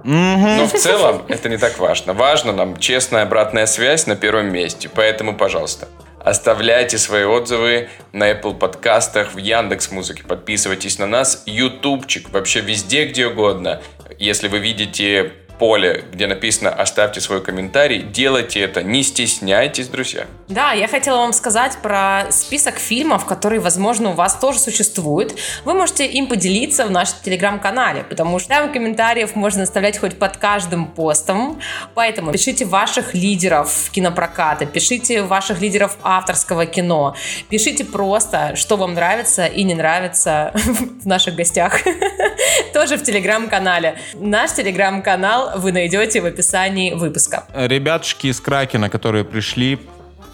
[0.04, 2.12] Но в целом это не так важно.
[2.12, 4.88] Важно нам честная обратная связь на первом месте.
[4.92, 5.88] Поэтому, пожалуйста,
[6.24, 10.24] оставляйте свои отзывы на Apple подкастах, в Яндекс Музыке.
[10.24, 11.42] Подписывайтесь на нас.
[11.46, 13.80] Ютубчик, вообще везде, где угодно.
[14.18, 20.26] Если вы видите поле, где написано «Оставьте свой комментарий», делайте это, не стесняйтесь, друзья.
[20.48, 25.34] Да, я хотела вам сказать про список фильмов, которые, возможно, у вас тоже существуют.
[25.64, 30.36] Вы можете им поделиться в нашем телеграм-канале, потому что там комментариев можно оставлять хоть под
[30.36, 31.60] каждым постом.
[31.94, 37.14] Поэтому пишите ваших лидеров кинопроката, пишите ваших лидеров авторского кино,
[37.50, 41.80] пишите просто, что вам нравится и не нравится в наших гостях.
[42.72, 43.98] Тоже в телеграм-канале.
[44.14, 47.44] Наш телеграм-канал вы найдете в описании выпуска.
[47.54, 49.78] Ребятушки из Кракена, которые пришли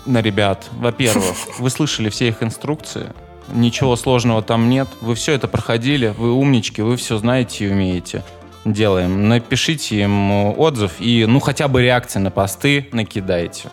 [0.07, 1.25] на ребят, во-первых,
[1.59, 3.13] вы слышали все их инструкции,
[3.53, 8.23] ничего сложного там нет, вы все это проходили, вы умнички, вы все знаете и умеете.
[8.65, 9.29] делаем.
[9.29, 13.69] Напишите им отзыв и, ну, хотя бы реакции на посты накидайте.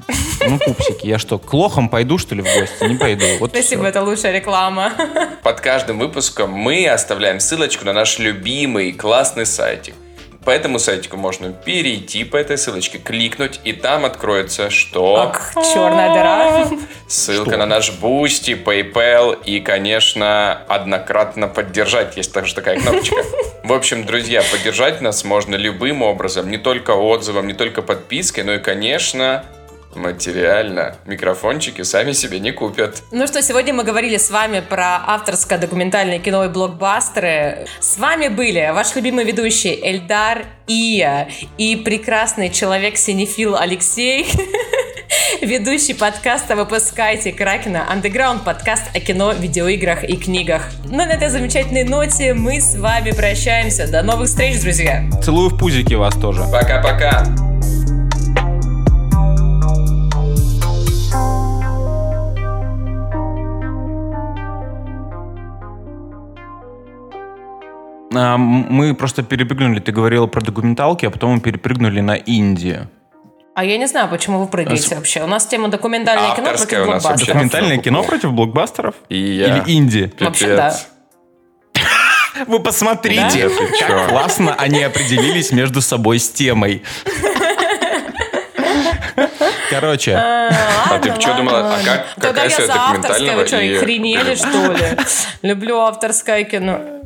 [0.47, 2.83] Ну, пупсики, я что, к лохам пойду, что ли, в гости?
[2.89, 3.25] Не пойду.
[3.39, 3.89] Вот Спасибо, всё.
[3.89, 4.91] это лучшая реклама.
[5.43, 9.93] Под каждым выпуском мы оставляем ссылочку на наш любимый классный сайтик.
[10.43, 15.13] По этому сайтику можно перейти по этой ссылочке, кликнуть, и там откроется что?
[15.13, 16.67] Ок, черная дыра.
[17.07, 17.59] Ссылка Что?
[17.59, 22.17] на наш Boosty, PayPal и, конечно, однократно поддержать.
[22.17, 23.17] Есть также такая кнопочка.
[23.63, 26.49] В общем, друзья, поддержать нас можно любым образом.
[26.49, 29.45] Не только отзывом, не только подпиской, но и, конечно,
[29.95, 30.95] материально.
[31.05, 33.03] Микрофончики сами себе не купят.
[33.11, 37.67] Ну что, сегодня мы говорили с вами про авторское документальное кино и блокбастеры.
[37.79, 44.27] С вами были ваш любимый ведущий Эльдар Ия и прекрасный человек-синефил Алексей.
[45.41, 50.69] Ведущий подкаста «Выпускайте Кракена» андеграунд подкаст о кино, видеоиграх и книгах.
[50.85, 53.91] Ну, на этой замечательной ноте мы с вами прощаемся.
[53.91, 55.03] До новых встреч, друзья!
[55.23, 56.43] Целую в пузики вас тоже.
[56.51, 57.50] Пока-пока!
[68.11, 72.89] Мы просто перепрыгнули, ты говорила про документалки, а потом мы перепрыгнули на Индию.
[73.53, 75.23] А я не знаю, почему вы прыгаете вообще.
[75.23, 77.27] У нас тема документальное кино против у нас блокбастеров.
[77.27, 78.95] Документальное кино против блокбастеров?
[79.09, 79.57] И я.
[79.57, 80.13] Или Инди?
[80.19, 80.77] Вообще, да.
[82.47, 83.87] Вы посмотрите, Да?
[83.87, 86.83] Как классно они определились между собой с темой.
[89.69, 93.35] Короче, А ты что думала, а как, Тогда какая я за авторское.
[93.37, 93.77] Вы что, и...
[93.77, 94.97] охренели, что ли?
[95.41, 97.00] Люблю авторское кино.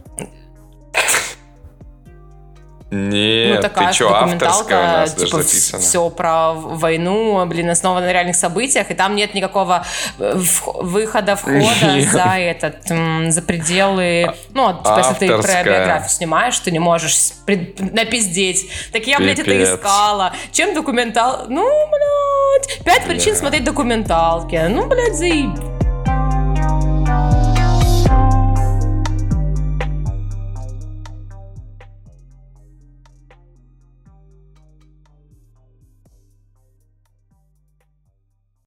[2.91, 5.81] Нет, ну, такая ты что, авторская у документалка, нас даже типа, записана.
[5.81, 9.83] все про войну, блин, основано на реальных событиях, и там нет никакого
[10.19, 12.09] э, выхода, входа Нет.
[12.11, 15.63] за этот, за пределы, ну, вот, типа, если ты про Авторская.
[15.63, 17.15] биографию снимаешь, ты не можешь
[17.47, 18.69] напиздеть.
[18.91, 19.69] Так я, блядь, это Пипец.
[19.73, 20.33] искала.
[20.51, 21.45] Чем документал?
[21.49, 23.35] Ну, блядь, пять причин Бля.
[23.35, 24.63] смотреть документалки.
[24.69, 25.74] Ну, блядь, заебись.